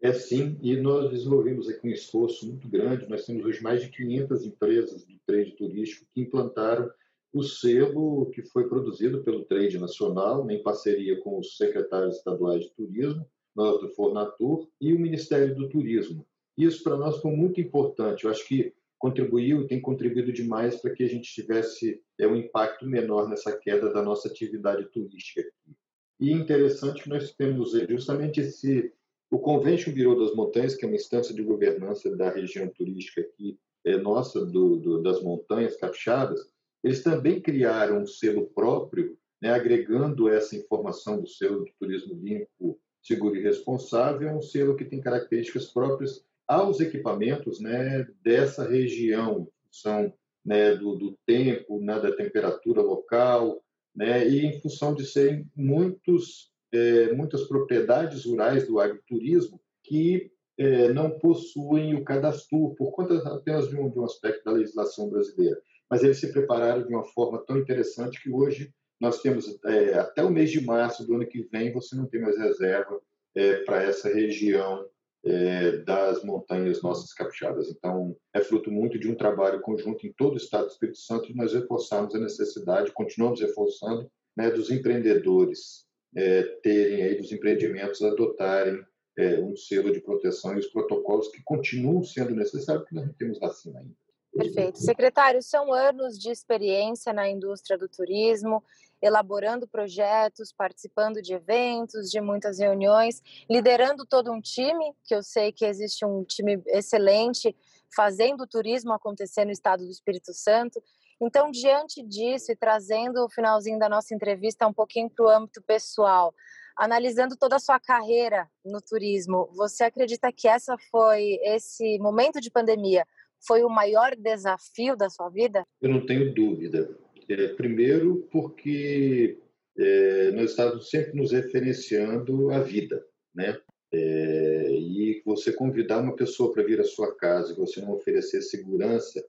É 0.00 0.12
sim, 0.12 0.58
e 0.62 0.76
nós 0.76 1.10
desenvolvemos 1.10 1.68
aqui 1.68 1.88
um 1.88 1.92
esforço 1.92 2.46
muito 2.46 2.68
grande. 2.68 3.08
Nós 3.08 3.24
temos 3.24 3.44
hoje 3.44 3.62
mais 3.62 3.82
de 3.82 3.88
500 3.88 4.44
empresas 4.44 5.06
do 5.06 5.18
trade 5.26 5.52
turístico 5.52 6.06
que 6.12 6.20
implantaram 6.20 6.90
o 7.32 7.42
selo 7.42 8.30
que 8.30 8.42
foi 8.42 8.68
produzido 8.68 9.24
pelo 9.24 9.44
Trade 9.44 9.78
Nacional, 9.78 10.48
em 10.50 10.62
parceria 10.62 11.20
com 11.20 11.38
os 11.38 11.56
secretários 11.56 12.16
estaduais 12.16 12.64
de 12.64 12.70
turismo, 12.74 13.26
do 13.54 13.88
Fornatur, 13.90 14.68
e 14.80 14.92
o 14.92 14.98
Ministério 14.98 15.54
do 15.54 15.68
Turismo. 15.68 16.26
Isso 16.56 16.82
para 16.82 16.96
nós 16.96 17.18
foi 17.18 17.32
muito 17.32 17.60
importante. 17.60 18.24
Eu 18.24 18.30
acho 18.30 18.46
que 18.46 18.72
contribuiu 18.98 19.62
e 19.62 19.66
tem 19.66 19.80
contribuído 19.80 20.32
demais 20.32 20.76
para 20.76 20.92
que 20.92 21.02
a 21.02 21.08
gente 21.08 21.32
tivesse 21.32 22.02
é, 22.18 22.26
um 22.26 22.36
impacto 22.36 22.86
menor 22.86 23.28
nessa 23.28 23.56
queda 23.56 23.92
da 23.92 24.02
nossa 24.02 24.28
atividade 24.28 24.86
turística 24.86 25.40
aqui. 25.40 25.76
E 26.20 26.32
interessante 26.32 27.02
que 27.02 27.08
nós 27.08 27.32
temos 27.32 27.72
justamente 27.88 28.40
esse 28.40 28.92
o 29.30 29.38
Convention 29.38 29.92
Bureau 29.92 30.16
das 30.16 30.32
Montanhas, 30.34 30.76
que 30.76 30.84
é 30.84 30.88
uma 30.88 30.94
instância 30.94 31.34
de 31.34 31.42
governança 31.42 32.14
da 32.14 32.30
região 32.30 32.68
turística 32.68 33.20
aqui, 33.20 33.58
é 33.84 33.96
nossa, 33.96 34.44
do, 34.46 34.76
do, 34.76 35.02
das 35.02 35.22
montanhas 35.22 35.76
capixabas, 35.76 36.48
eles 36.82 37.02
também 37.02 37.40
criaram 37.40 38.02
um 38.02 38.06
selo 38.06 38.46
próprio, 38.46 39.18
né, 39.42 39.50
agregando 39.50 40.28
essa 40.28 40.56
informação 40.56 41.20
do 41.20 41.26
selo 41.26 41.64
do 41.64 41.70
turismo 41.78 42.14
limpo, 42.14 42.78
seguro 43.04 43.36
e 43.36 43.42
responsável, 43.42 44.30
um 44.30 44.42
selo 44.42 44.76
que 44.76 44.84
tem 44.84 45.00
características 45.00 45.66
próprias 45.66 46.24
aos 46.48 46.80
equipamentos 46.80 47.60
né, 47.60 48.06
dessa 48.22 48.68
região, 48.68 49.46
são 49.70 50.12
né, 50.44 50.74
do, 50.74 50.96
do 50.96 51.18
tempo, 51.26 51.80
né, 51.80 52.00
da 52.00 52.12
temperatura 52.12 52.80
local, 52.80 53.62
né, 53.94 54.26
e 54.26 54.46
em 54.46 54.60
função 54.60 54.94
de 54.94 55.06
serem 55.06 55.46
muitos 55.54 56.52
é, 56.72 57.12
muitas 57.12 57.44
propriedades 57.44 58.24
rurais 58.24 58.66
do 58.66 58.80
agroturismo 58.80 59.60
que 59.84 60.32
é, 60.58 60.92
não 60.92 61.10
possuem 61.18 61.94
o 61.94 62.04
cadastro, 62.04 62.74
por 62.76 62.90
conta 62.90 63.16
apenas 63.28 63.68
de 63.68 63.76
um, 63.76 63.88
de 63.88 63.98
um 63.98 64.04
aspecto 64.04 64.44
da 64.44 64.52
legislação 64.52 65.08
brasileira. 65.08 65.56
Mas 65.88 66.02
eles 66.02 66.18
se 66.18 66.32
prepararam 66.32 66.82
de 66.82 66.88
uma 66.92 67.04
forma 67.04 67.38
tão 67.46 67.58
interessante 67.58 68.20
que 68.20 68.30
hoje 68.30 68.72
nós 69.00 69.20
temos, 69.20 69.58
é, 69.64 69.94
até 69.94 70.22
o 70.22 70.30
mês 70.30 70.50
de 70.50 70.60
março 70.60 71.06
do 71.06 71.14
ano 71.14 71.26
que 71.26 71.42
vem, 71.50 71.72
você 71.72 71.96
não 71.96 72.06
tem 72.06 72.20
mais 72.20 72.38
reserva 72.38 73.00
é, 73.34 73.56
para 73.64 73.82
essa 73.82 74.08
região 74.08 74.86
é, 75.24 75.78
das 75.78 76.22
montanhas 76.22 76.82
nossas 76.82 77.12
capixadas. 77.12 77.68
Então, 77.70 78.16
é 78.32 78.40
fruto 78.40 78.70
muito 78.70 78.98
de 78.98 79.08
um 79.10 79.14
trabalho 79.14 79.60
conjunto 79.60 80.06
em 80.06 80.12
todo 80.12 80.34
o 80.34 80.38
estado 80.38 80.66
do 80.66 80.70
Espírito 80.70 80.98
Santo 80.98 81.30
e 81.30 81.34
nós 81.34 81.52
reforçamos 81.52 82.14
a 82.14 82.18
necessidade, 82.18 82.92
continuamos 82.92 83.40
reforçando, 83.40 84.10
né, 84.36 84.50
dos 84.50 84.70
empreendedores 84.70 85.84
é, 86.16 86.42
terem 86.62 87.02
aí 87.02 87.14
dos 87.16 87.32
empreendimentos 87.32 88.02
adotarem 88.02 88.84
é, 89.16 89.40
um 89.40 89.56
selo 89.56 89.92
de 89.92 90.00
proteção 90.00 90.54
e 90.54 90.58
os 90.58 90.66
protocolos 90.66 91.28
que 91.28 91.42
continuam 91.42 92.02
sendo 92.02 92.34
necessários, 92.34 92.82
porque 92.84 92.96
nós 92.96 93.06
não 93.06 93.14
temos 93.14 93.38
vacina 93.38 93.80
ainda. 93.80 93.94
Perfeito. 94.36 94.78
Secretário, 94.78 95.40
são 95.42 95.72
anos 95.72 96.18
de 96.18 96.30
experiência 96.30 97.12
na 97.12 97.28
indústria 97.28 97.78
do 97.78 97.88
turismo, 97.88 98.64
elaborando 99.00 99.68
projetos, 99.68 100.52
participando 100.52 101.22
de 101.22 101.34
eventos, 101.34 102.10
de 102.10 102.20
muitas 102.20 102.58
reuniões, 102.58 103.22
liderando 103.48 104.04
todo 104.04 104.32
um 104.32 104.40
time, 104.40 104.92
que 105.04 105.14
eu 105.14 105.22
sei 105.22 105.52
que 105.52 105.64
existe 105.64 106.04
um 106.04 106.24
time 106.24 106.60
excelente 106.66 107.54
fazendo 107.94 108.42
o 108.42 108.46
turismo 108.46 108.92
acontecer 108.92 109.44
no 109.44 109.52
estado 109.52 109.84
do 109.84 109.90
Espírito 109.90 110.32
Santo. 110.32 110.82
Então, 111.20 111.50
diante 111.50 112.02
disso 112.02 112.50
e 112.50 112.56
trazendo 112.56 113.24
o 113.24 113.30
finalzinho 113.30 113.78
da 113.78 113.88
nossa 113.88 114.14
entrevista 114.14 114.66
um 114.66 114.72
pouquinho 114.72 115.08
para 115.08 115.24
o 115.24 115.28
âmbito 115.28 115.62
pessoal, 115.62 116.34
analisando 116.76 117.36
toda 117.36 117.54
a 117.54 117.60
sua 117.60 117.78
carreira 117.78 118.50
no 118.64 118.80
turismo, 118.80 119.48
você 119.54 119.84
acredita 119.84 120.32
que 120.32 120.48
essa 120.48 120.76
foi 120.90 121.38
esse 121.42 121.98
momento 122.00 122.40
de 122.40 122.50
pandemia 122.50 123.06
foi 123.46 123.62
o 123.62 123.68
maior 123.68 124.14
desafio 124.16 124.96
da 124.96 125.08
sua 125.08 125.28
vida? 125.28 125.64
Eu 125.80 125.90
não 125.90 126.04
tenho 126.04 126.34
dúvida. 126.34 126.96
É, 127.28 127.48
primeiro, 127.48 128.28
porque 128.30 129.38
é, 129.78 130.30
nós 130.32 130.50
estávamos 130.50 130.90
sempre 130.90 131.16
nos 131.16 131.32
referenciando 131.32 132.50
à 132.50 132.60
vida, 132.60 133.04
né? 133.34 133.58
É, 133.92 134.70
e 134.72 135.22
você 135.24 135.52
convidar 135.52 136.00
uma 136.00 136.16
pessoa 136.16 136.52
para 136.52 136.64
vir 136.64 136.80
à 136.80 136.84
sua 136.84 137.14
casa 137.16 137.52
e 137.52 137.56
você 137.56 137.80
não 137.80 137.92
oferecer 137.92 138.42
segurança 138.42 139.24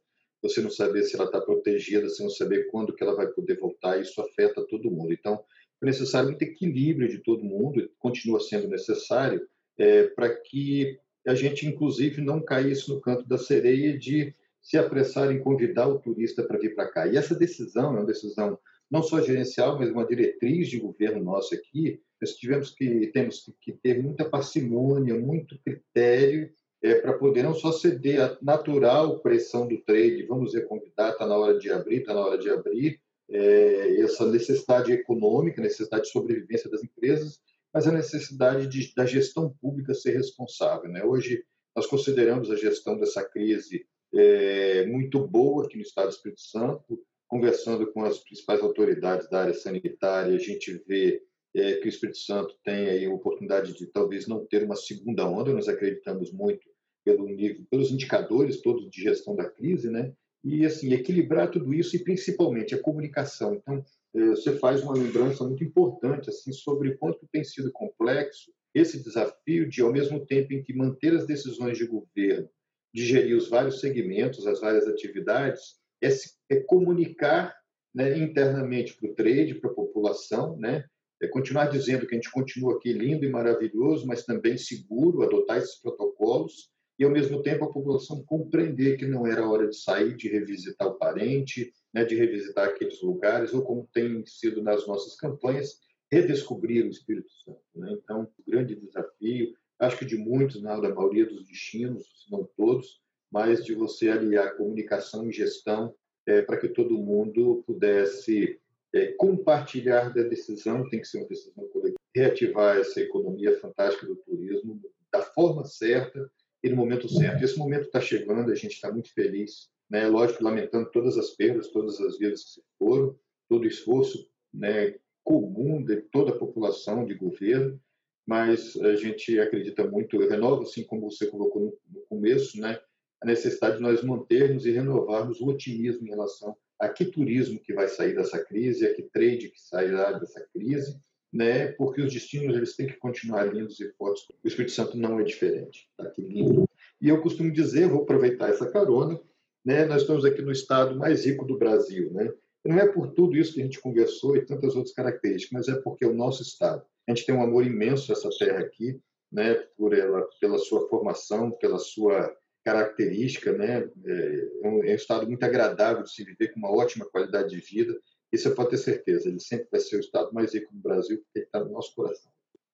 você 0.47 0.62
não 0.62 0.69
saber 0.69 1.04
se 1.04 1.15
ela 1.15 1.25
está 1.25 1.41
protegida, 1.41 2.08
você 2.08 2.21
não 2.21 2.30
saber 2.30 2.67
quando 2.67 2.93
que 2.93 3.04
ela 3.04 3.15
vai 3.15 3.28
poder 3.28 3.58
voltar, 3.58 3.99
isso 3.99 4.21
afeta 4.21 4.65
todo 4.67 4.91
mundo. 4.91 5.12
Então, 5.12 5.43
é 5.82 5.86
necessário 5.86 6.30
muito 6.30 6.43
equilíbrio 6.43 7.10
de 7.10 7.19
todo 7.19 7.43
mundo, 7.43 7.89
continua 7.97 8.39
sendo 8.39 8.67
necessário, 8.67 9.41
é, 9.78 10.04
para 10.04 10.30
que 10.36 10.99
a 11.28 11.36
gente, 11.36 11.68
inclusive, 11.68 12.22
não 12.22 12.42
caísse 12.42 12.90
no 12.90 13.02
canto 13.02 13.28
da 13.28 13.38
sereia 13.38 13.98
de 13.98 14.34
se 14.62 14.78
apressar 14.78 15.32
em 15.32 15.40
convidar 15.40 15.88
o 15.88 16.00
turista 16.00 16.44
para 16.44 16.58
vir 16.58 16.74
para 16.76 16.90
cá. 16.90 17.08
E 17.08 17.18
essa 17.18 17.36
decisão 17.36 17.96
é 17.96 18.00
uma 18.00 18.06
decisão 18.06 18.58
não 18.90 19.02
só 19.04 19.22
gerencial, 19.22 19.78
mas 19.78 19.92
uma 19.92 20.06
diretriz 20.06 20.70
de 20.70 20.80
governo 20.80 21.24
nosso 21.24 21.54
aqui. 21.54 22.00
Nós 22.22 22.36
tivemos 22.36 22.72
que 22.72 23.08
temos 23.08 23.50
que 23.62 23.74
ter 23.74 24.02
muita 24.02 24.26
parcimônia, 24.26 25.20
muito 25.20 25.60
critério 25.60 26.50
é, 26.82 26.96
para 26.96 27.14
poder 27.14 27.44
não 27.44 27.54
só 27.54 27.72
ceder 27.72 28.22
a 28.22 28.38
natural 28.42 29.20
pressão 29.20 29.68
do 29.68 29.78
trade, 29.82 30.26
vamos 30.28 30.54
reconvidar, 30.54 31.12
está 31.12 31.26
na 31.26 31.36
hora 31.36 31.58
de 31.58 31.72
abrir, 31.72 31.98
está 31.98 32.14
na 32.14 32.20
hora 32.20 32.38
de 32.38 32.50
abrir, 32.50 33.00
é, 33.30 34.02
essa 34.02 34.30
necessidade 34.30 34.92
econômica, 34.92 35.62
necessidade 35.62 36.04
de 36.04 36.12
sobrevivência 36.12 36.70
das 36.70 36.84
empresas, 36.84 37.40
mas 37.76 37.86
a 37.88 37.92
necessidade 37.92 38.68
de, 38.68 38.96
da 38.96 39.06
gestão 39.06 39.54
pública 39.62 39.94
ser 39.94 40.12
responsável. 40.12 40.90
Né? 40.90 41.04
Hoje, 41.04 41.44
nós 41.76 41.86
consideramos 41.86 42.50
a 42.50 42.56
gestão 42.56 42.98
dessa 42.98 43.22
crise 43.22 43.86
é, 44.14 44.86
muito 44.86 45.28
boa 45.28 45.66
aqui 45.66 45.76
no 45.76 45.82
Estado 45.82 46.08
do 46.08 46.14
Espírito 46.14 46.40
Santo, 46.40 46.98
conversando 47.28 47.92
com 47.92 48.06
as 48.06 48.20
principais 48.20 48.62
autoridades 48.62 49.30
da 49.30 49.42
área 49.42 49.54
sanitária, 49.54 50.34
a 50.34 50.40
gente 50.40 50.82
vê 50.88 51.22
é, 51.54 51.74
que 51.74 51.88
o 51.88 51.90
Espírito 51.90 52.20
Santo 52.20 52.56
tem 52.64 52.88
aí 52.88 53.06
a 53.06 53.14
oportunidade 53.14 53.74
de 53.74 53.88
talvez 53.88 54.26
não 54.26 54.46
ter 54.46 54.64
uma 54.64 54.78
segunda 54.78 55.28
onda, 55.28 55.52
nós 55.52 55.68
acreditamos 55.68 56.32
muito 56.32 56.66
pelo 57.04 57.28
nível, 57.28 57.66
pelos 57.70 57.92
indicadores 57.92 58.62
todos 58.62 58.90
de 58.90 59.02
gestão 59.02 59.36
da 59.36 59.50
crise, 59.50 59.90
né? 59.90 60.14
E 60.46 60.66
assim 60.66 60.94
equilibrar 60.94 61.52
tudo 61.52 61.74
isso 61.74 61.94
e 61.98 62.04
principalmente 62.04 62.74
a 62.74 62.82
comunicação. 62.82 63.54
Então 63.54 63.84
você 64.30 64.58
faz 64.58 64.82
uma 64.82 64.93
lembrança 64.93 65.43
muito 65.43 65.63
importante 65.63 66.30
assim 66.30 66.51
sobre 66.51 66.95
quanto 66.97 67.28
tem 67.32 67.43
sido 67.43 67.71
complexo 67.71 68.51
esse 68.73 69.04
desafio 69.04 69.67
de 69.67 69.82
ao 69.82 69.91
mesmo 69.91 70.25
tempo 70.25 70.54
em 70.54 70.62
que 70.63 70.73
manter 70.73 71.13
as 71.13 71.25
decisões 71.25 71.78
de 71.78 71.86
governo 71.86 72.49
de 72.93 73.06
gerir 73.06 73.36
os 73.36 73.49
vários 73.49 73.82
segmentos, 73.82 74.47
as 74.47 74.62
várias 74.62 74.88
atividades, 74.88 75.75
é, 76.01 76.08
é 76.49 76.62
comunicar 76.62 77.54
né, 77.93 78.17
internamente 78.17 78.95
para 78.95 79.10
o 79.10 79.13
trade, 79.13 79.56
para 79.56 79.69
a 79.69 79.73
população, 79.73 80.58
né, 80.58 80.86
é 81.21 81.28
continuar 81.28 81.65
dizendo 81.65 82.08
que 82.08 82.15
a 82.15 82.17
gente 82.17 82.32
continua 82.32 82.75
aqui 82.75 82.93
lindo 82.93 83.25
e 83.25 83.30
maravilhoso, 83.30 84.08
mas 84.08 84.23
também 84.23 84.58
seguro, 84.58 85.23
adotar 85.23 85.58
esses 85.58 85.75
protocolos 85.82 86.69
e, 86.98 87.04
ao 87.04 87.12
mesmo 87.12 87.42
tempo, 87.42 87.66
a 87.66 87.72
população 87.72 88.24
compreender 88.24 88.98
que 88.98 89.06
não 89.06 89.28
era 89.28 89.48
hora 89.48 89.68
de 89.68 89.76
sair, 89.76 90.16
de 90.16 90.30
revisitar 90.30 90.88
o 90.88 90.96
parente, 90.96 91.74
né, 91.94 92.06
de 92.06 92.16
revisitar 92.16 92.70
aqueles 92.70 93.02
lugares, 93.02 93.54
ou 93.54 93.64
como 93.64 93.90
tem 93.94 94.26
sido 94.26 94.64
nas 94.64 94.88
nossas 94.88 95.16
campanhas, 95.16 95.80
redescobrir 96.12 96.86
o 96.86 96.90
Espírito 96.90 97.30
Santo. 97.44 97.62
Né? 97.76 97.98
Então, 98.02 98.30
o 98.38 98.50
grande 98.50 98.76
desafio, 98.76 99.54
acho 99.80 99.98
que 99.98 100.06
de 100.06 100.16
muitos, 100.16 100.62
não, 100.62 100.80
da 100.80 100.94
maioria 100.94 101.26
dos 101.26 101.46
destinos, 101.48 102.04
se 102.24 102.32
não 102.32 102.48
todos, 102.56 103.02
mas 103.30 103.66
de 103.66 103.74
você 103.74 104.10
aliar 104.10 104.56
comunicação 104.56 105.28
e 105.30 105.34
gestão 105.34 105.94
é, 106.26 106.42
para 106.42 106.58
que 106.58 106.70
todo 106.70 106.98
mundo 106.98 107.64
pudesse 107.68 108.60
é, 108.94 109.08
compartilhar 109.14 110.14
da 110.14 110.24
decisão, 110.24 110.88
tem 110.90 111.02
que 111.02 111.08
ser 111.08 111.18
uma 111.18 111.28
decisão 111.28 111.68
coletiva, 111.68 112.00
reativar 112.16 112.78
essa 112.78 113.02
economia 113.02 113.60
fantástica 113.60 114.08
do 114.08 114.16
turismo 114.16 114.82
da 115.12 115.22
forma 115.22 115.66
certa 115.66 116.32
e 116.65 116.69
no 116.69 116.75
momento 116.75 117.08
certo. 117.08 117.43
Esse 117.43 117.60
momento 117.60 117.86
está 117.86 118.01
chegando, 118.01 118.51
a 118.51 118.56
gente 118.56 118.73
está 118.73 118.91
muito 118.91 119.13
feliz, 119.13 119.69
né? 119.88 120.08
lógico, 120.08 120.43
lamentando 120.43 120.89
todas 120.89 121.15
as 121.15 121.30
perdas, 121.30 121.69
todas 121.69 122.01
as 122.01 122.17
vidas 122.17 122.43
que 122.43 122.49
se 122.49 122.63
foram, 122.80 123.15
todo 123.47 123.63
o 123.63 123.67
esforço 123.67 124.28
né, 124.51 124.95
comum 125.23 125.84
de 125.84 125.97
toda 126.12 126.32
a 126.32 126.38
população 126.38 127.06
de 127.06 127.13
governo, 127.13 127.80
mas 128.25 128.75
a 128.78 128.95
gente 128.95 129.39
acredita 129.39 129.86
muito, 129.86 130.19
eu 130.19 130.28
renovo, 130.28 130.63
assim 130.63 130.84
como 130.84 131.12
você 131.12 131.28
colocou 131.28 131.78
no, 131.88 132.01
começo, 132.08 132.60
né, 132.60 132.80
a 133.21 133.28
necessidade 133.28 133.78
de 133.78 133.84
nós 133.84 134.04
mantermos 134.04 134.65
e 134.65 134.71
renovarmos 134.71 135.39
o 135.41 135.47
otimismo 135.47 136.08
em 136.08 136.10
relação 136.10 136.58
a 136.80 136.89
que 136.89 137.06
turismo 137.06 137.60
que 137.60 137.73
vai 137.73 137.88
sair 137.88 138.15
dessa 138.15 138.43
crise, 138.43 138.88
a 138.88 138.93
que 138.93 139.04
trade 139.04 139.49
que 139.49 139.62
sairá 139.62 140.13
dessa 140.13 140.41
crise, 140.51 140.99
né? 141.36 141.67
Porque 141.74 142.02
os 142.02 142.13
destinos 142.13 142.56
eles 142.56 142.76
têm 142.76 142.88
que 142.88 142.98
continuar 142.98 143.43
lindos 143.54 143.80
e 143.82 143.91
fortes. 143.93 144.24
O 144.43 144.48
Espírito 144.48 144.71
Santo 144.71 144.98
não 144.98 145.19
é 145.19 145.24
diferente, 145.24 145.89
tá 145.98 146.06
aqui 146.06 146.21
lindo. 146.21 146.67
E 147.02 147.10
eu 147.10 147.21
costumo 147.21 147.52
dizer, 147.52 147.89
vou 147.89 148.04
aproveitar 148.04 148.50
essa 148.50 148.71
carona, 148.71 149.19
né? 149.63 149.86
Nós 149.86 150.02
estamos 150.02 150.24
aqui 150.24 150.41
no 150.41 150.52
estado 150.52 150.95
mais 150.95 151.26
rico 151.26 151.45
do 151.45 151.58
Brasil, 151.58 152.12
né? 152.13 152.32
não 152.65 152.80
é 152.80 152.88
por 152.88 153.12
tudo 153.12 153.36
isso 153.38 153.54
que 153.54 153.62
a 153.62 153.63
gente 153.63 153.80
conversou 153.80 154.36
e 154.36 154.43
tantas 154.43 154.76
outras 154.76 154.93
características, 154.93 155.52
mas 155.52 155.67
é 155.67 155.80
porque 155.82 156.04
é 156.04 156.08
o 156.08 156.15
nosso 156.15 156.41
estado. 156.41 156.84
A 157.08 157.12
gente 157.12 157.26
tem 157.26 157.36
um 157.36 157.43
amor 157.43 157.63
imenso 157.63 158.12
a 158.12 158.15
essa 158.15 158.30
terra 158.39 158.60
aqui, 158.60 159.00
né? 159.32 159.54
Por 159.78 159.93
ela, 159.93 160.28
pela 160.41 160.58
sua 160.58 160.88
formação, 160.89 161.52
pela 161.52 161.78
sua 161.78 162.36
característica, 162.63 163.52
né? 163.52 163.88
É, 164.06 164.50
é 164.63 164.67
um, 164.67 164.84
é 164.84 164.91
um 164.93 164.95
estado 164.95 165.28
muito 165.28 165.43
agradável 165.43 166.02
de 166.02 166.12
se 166.12 166.24
viver, 166.24 166.54
com 166.54 166.60
uma 166.60 166.71
ótima 166.71 167.06
qualidade 167.06 167.50
de 167.50 167.58
vida. 167.58 167.95
Isso 168.36 168.54
pode 168.54 168.71
ter 168.71 168.78
certeza. 168.78 169.30
Ele 169.30 169.39
sempre 169.39 169.67
vai 169.71 169.80
ser 169.80 169.95
o 169.95 170.00
estado 170.00 170.34
mais 170.34 170.54
rico 170.54 170.74
do 170.74 170.82
Brasil, 170.82 171.17
porque 171.17 171.39
ele 171.39 171.45
está 171.45 171.60
no 171.60 171.71
nosso 171.71 171.95
coração. 171.95 172.32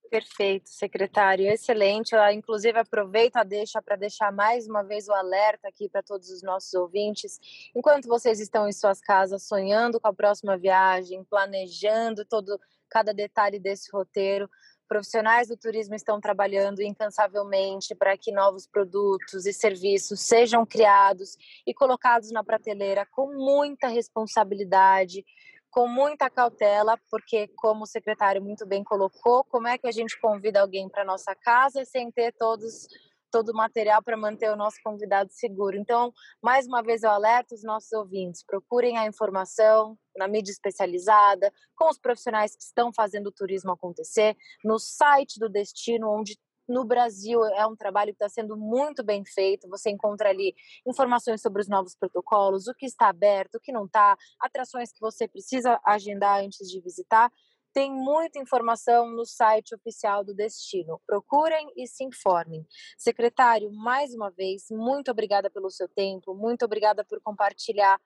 Perfeito, 0.10 0.69
secretário, 0.69 1.47
excelente. 1.47 2.13
Eu, 2.13 2.21
inclusive, 2.32 2.78
aproveito 2.78 3.38
a 3.38 3.43
deixa 3.43 3.82
para 3.82 3.95
deixar 3.95 4.30
mais 4.30 4.67
uma 4.67 4.84
vez 4.84 5.08
o 5.08 5.13
alerta 5.13 5.69
aqui 5.69 5.88
para 5.88 6.04
todos 6.04 6.30
os 6.30 6.43
nossos 6.43 6.74
ouvintes. 6.74 7.39
Enquanto 7.74 8.10
vocês 8.10 8.41
estão 8.41 8.67
em 8.67 8.74
suas 8.74 9.00
casas 9.00 9.47
sonhando 9.47 10.02
com 10.02 10.08
a 10.10 10.13
próxima 10.13 10.58
viagem, 10.58 11.24
planejando 11.24 12.26
todo 12.26 12.60
cada 12.89 13.13
detalhe 13.13 13.58
desse 13.58 13.89
roteiro, 13.89 14.50
profissionais 14.91 15.47
do 15.47 15.56
turismo 15.56 15.95
estão 15.95 16.19
trabalhando 16.19 16.82
incansavelmente 16.82 17.95
para 17.95 18.17
que 18.17 18.30
novos 18.30 18.67
produtos 18.67 19.45
e 19.45 19.54
serviços 19.54 20.19
sejam 20.19 20.65
criados 20.65 21.38
e 21.65 21.73
colocados 21.73 22.30
na 22.30 22.43
prateleira 22.43 23.08
com 23.10 23.34
muita 23.34 23.88
responsabilidade, 23.88 25.23
com 25.69 25.88
muita 25.88 26.30
cautela, 26.30 26.99
porque, 27.10 27.47
como 27.56 27.84
o 27.84 27.88
secretário 27.88 28.41
muito 28.41 28.65
bem 28.65 28.84
colocou, 28.84 29.45
como 29.45 29.65
é 29.65 29.77
que 29.77 29.88
a 29.88 29.93
gente 29.93 30.19
convida 30.19 30.60
alguém 30.60 30.89
para 30.89 31.06
nossa 31.06 31.34
casa 31.34 31.86
sem 31.86 32.12
ter 32.12 32.34
todos 32.34 32.86
todo 33.32 33.50
o 33.50 33.56
material 33.56 34.04
para 34.04 34.17
manter 34.17 34.52
o 34.52 34.56
nosso 34.56 34.78
convidado 34.84 35.32
seguro. 35.32 35.78
Então, 35.78 36.12
mais 36.41 36.67
uma 36.67 36.84
vez 36.84 37.04
eu 37.04 37.10
alerto 37.10 37.56
os 37.56 37.63
nossos 37.63 37.91
ouvintes, 37.94 38.44
procurem 38.46 38.98
a 38.98 39.08
informação 39.08 39.98
na 40.15 40.28
mídia 40.28 40.52
especializada, 40.52 41.52
com 41.76 41.89
os 41.89 41.98
profissionais 41.98 42.56
que 42.56 42.63
estão 42.63 42.91
fazendo 42.94 43.28
o 43.28 43.32
turismo 43.32 43.72
acontecer, 43.72 44.36
no 44.63 44.78
site 44.78 45.39
do 45.39 45.50
destino, 45.50 46.12
onde 46.12 46.38
no 46.67 46.86
Brasil 46.86 47.44
é 47.46 47.65
um 47.67 47.76
trabalho 47.76 48.13
que 48.13 48.24
está 48.24 48.30
sendo 48.30 48.56
muito 48.56 49.04
bem 49.04 49.24
feito. 49.26 49.67
Você 49.70 49.89
encontra 49.89 50.30
ali 50.30 50.56
informações 50.88 51.41
sobre 51.41 51.62
os 51.62 51.67
novos 51.67 51.96
protocolos, 51.96 52.67
o 52.67 52.74
que 52.74 52.86
está 52.86 53.10
aberto, 53.10 53.56
o 53.56 53.60
que 53.60 53.72
não 53.72 53.86
está, 53.86 54.15
atrações 54.39 54.91
que 54.91 55.00
você 55.00 55.28
precisa 55.28 55.80
agendar 55.86 56.39
antes 56.39 56.70
de 56.70 56.80
visitar. 56.80 57.32
Tem 57.74 57.92
muita 57.92 58.40
informação 58.40 59.10
no 59.10 59.26
site 59.26 59.74
oficial 59.74 60.24
do 60.24 60.36
Destino. 60.36 61.02
Procurem 61.06 61.72
e 61.78 61.88
se 61.88 62.04
informem. 62.04 62.66
Secretário, 62.98 63.72
mais 63.72 64.14
uma 64.14 64.30
vez, 64.30 64.66
muito 64.70 65.10
obrigada 65.10 65.50
pelo 65.50 65.70
seu 65.70 65.88
tempo, 65.88 66.36
muito 66.36 66.66
obrigada 66.66 67.06
por 67.06 67.22
compartilhar 67.22 68.00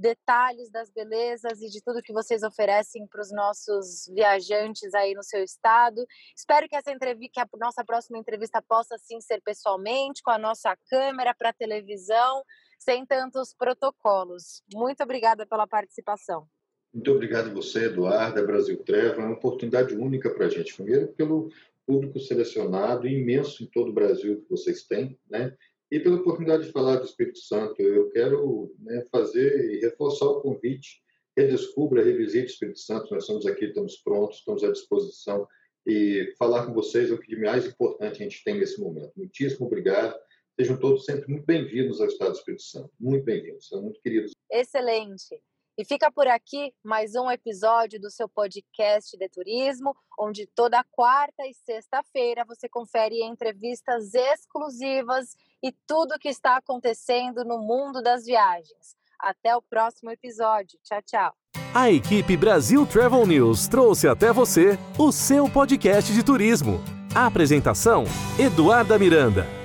detalhes 0.00 0.70
das 0.70 0.90
belezas 0.90 1.60
e 1.60 1.68
de 1.68 1.82
tudo 1.82 2.02
que 2.02 2.12
vocês 2.12 2.42
oferecem 2.42 3.06
para 3.06 3.20
os 3.20 3.30
nossos 3.30 4.06
viajantes 4.08 4.94
aí 4.94 5.14
no 5.14 5.22
seu 5.22 5.44
estado. 5.44 6.06
Espero 6.34 6.66
que 6.66 6.74
essa 6.74 6.90
entrevista, 6.90 7.32
que 7.34 7.40
a 7.40 7.58
nossa 7.58 7.84
próxima 7.84 8.18
entrevista 8.18 8.62
possa 8.62 8.96
sim 8.96 9.20
ser 9.20 9.42
pessoalmente, 9.42 10.22
com 10.22 10.30
a 10.30 10.38
nossa 10.38 10.74
câmera 10.88 11.34
para 11.34 11.52
televisão, 11.52 12.42
sem 12.78 13.04
tantos 13.04 13.54
protocolos. 13.54 14.62
Muito 14.72 15.02
obrigada 15.02 15.46
pela 15.46 15.66
participação. 15.66 16.48
Muito 16.92 17.12
obrigado 17.12 17.54
você, 17.54 17.84
Eduardo, 17.84 18.44
Brasil 18.46 18.76
Treva. 18.78 19.22
É 19.22 19.24
uma 19.24 19.36
oportunidade 19.36 19.94
única 19.94 20.28
para 20.28 20.46
a 20.46 20.48
gente. 20.48 20.74
Primeiro, 20.74 21.08
pelo 21.08 21.50
público 21.86 22.18
selecionado 22.18 23.06
imenso 23.06 23.62
em 23.62 23.66
todo 23.66 23.90
o 23.90 23.92
Brasil 23.92 24.42
que 24.42 24.50
vocês 24.50 24.84
têm, 24.84 25.18
né? 25.28 25.56
E 25.90 25.98
pela 25.98 26.16
oportunidade 26.16 26.66
de 26.66 26.72
falar 26.72 26.96
do 26.96 27.04
Espírito 27.04 27.38
Santo. 27.38 27.80
Eu 27.80 28.10
quero 28.10 28.74
né, 28.80 29.04
fazer 29.10 29.72
e 29.72 29.80
reforçar 29.80 30.26
o 30.26 30.40
convite. 30.40 31.02
Redescubra, 31.36 32.04
revisite 32.04 32.46
o 32.46 32.52
Espírito 32.52 32.80
Santo. 32.80 33.12
Nós 33.12 33.22
estamos 33.24 33.46
aqui, 33.46 33.66
estamos 33.66 33.96
prontos, 33.96 34.38
estamos 34.38 34.64
à 34.64 34.70
disposição. 34.70 35.46
E 35.86 36.34
falar 36.38 36.66
com 36.66 36.72
vocês 36.72 37.10
é 37.10 37.14
o 37.14 37.18
que 37.18 37.34
de 37.34 37.40
mais 37.40 37.66
importante 37.66 38.20
a 38.20 38.24
gente 38.24 38.42
tem 38.44 38.58
nesse 38.58 38.80
momento. 38.80 39.12
Muitíssimo 39.16 39.66
obrigado. 39.66 40.16
Sejam 40.58 40.76
todos 40.76 41.04
sempre 41.04 41.28
muito 41.30 41.46
bem-vindos 41.46 42.00
ao 42.00 42.08
Estado 42.08 42.32
do 42.32 42.38
Espírito 42.38 42.62
Santo. 42.62 42.90
Muito 42.98 43.24
bem-vindos. 43.24 43.68
São 43.68 43.80
muito 43.82 44.00
queridos. 44.00 44.32
Excelente. 44.50 45.40
E 45.80 45.84
fica 45.86 46.12
por 46.12 46.26
aqui 46.28 46.74
mais 46.84 47.14
um 47.14 47.30
episódio 47.30 47.98
do 47.98 48.10
seu 48.10 48.28
podcast 48.28 49.16
de 49.16 49.26
turismo, 49.30 49.96
onde 50.18 50.46
toda 50.54 50.84
quarta 50.90 51.46
e 51.46 51.54
sexta-feira 51.54 52.44
você 52.46 52.68
confere 52.68 53.24
entrevistas 53.24 54.12
exclusivas 54.12 55.28
e 55.64 55.72
tudo 55.86 56.16
o 56.16 56.18
que 56.18 56.28
está 56.28 56.58
acontecendo 56.58 57.46
no 57.46 57.58
mundo 57.60 58.02
das 58.02 58.26
viagens. 58.26 58.94
Até 59.18 59.56
o 59.56 59.62
próximo 59.62 60.10
episódio. 60.10 60.78
Tchau, 60.84 61.00
tchau. 61.00 61.34
A 61.74 61.90
equipe 61.90 62.36
Brasil 62.36 62.84
Travel 62.84 63.26
News 63.26 63.66
trouxe 63.66 64.06
até 64.06 64.34
você 64.34 64.78
o 64.98 65.10
seu 65.10 65.48
podcast 65.48 66.12
de 66.12 66.22
turismo. 66.22 66.78
A 67.14 67.24
apresentação: 67.24 68.04
Eduarda 68.38 68.98
Miranda. 68.98 69.59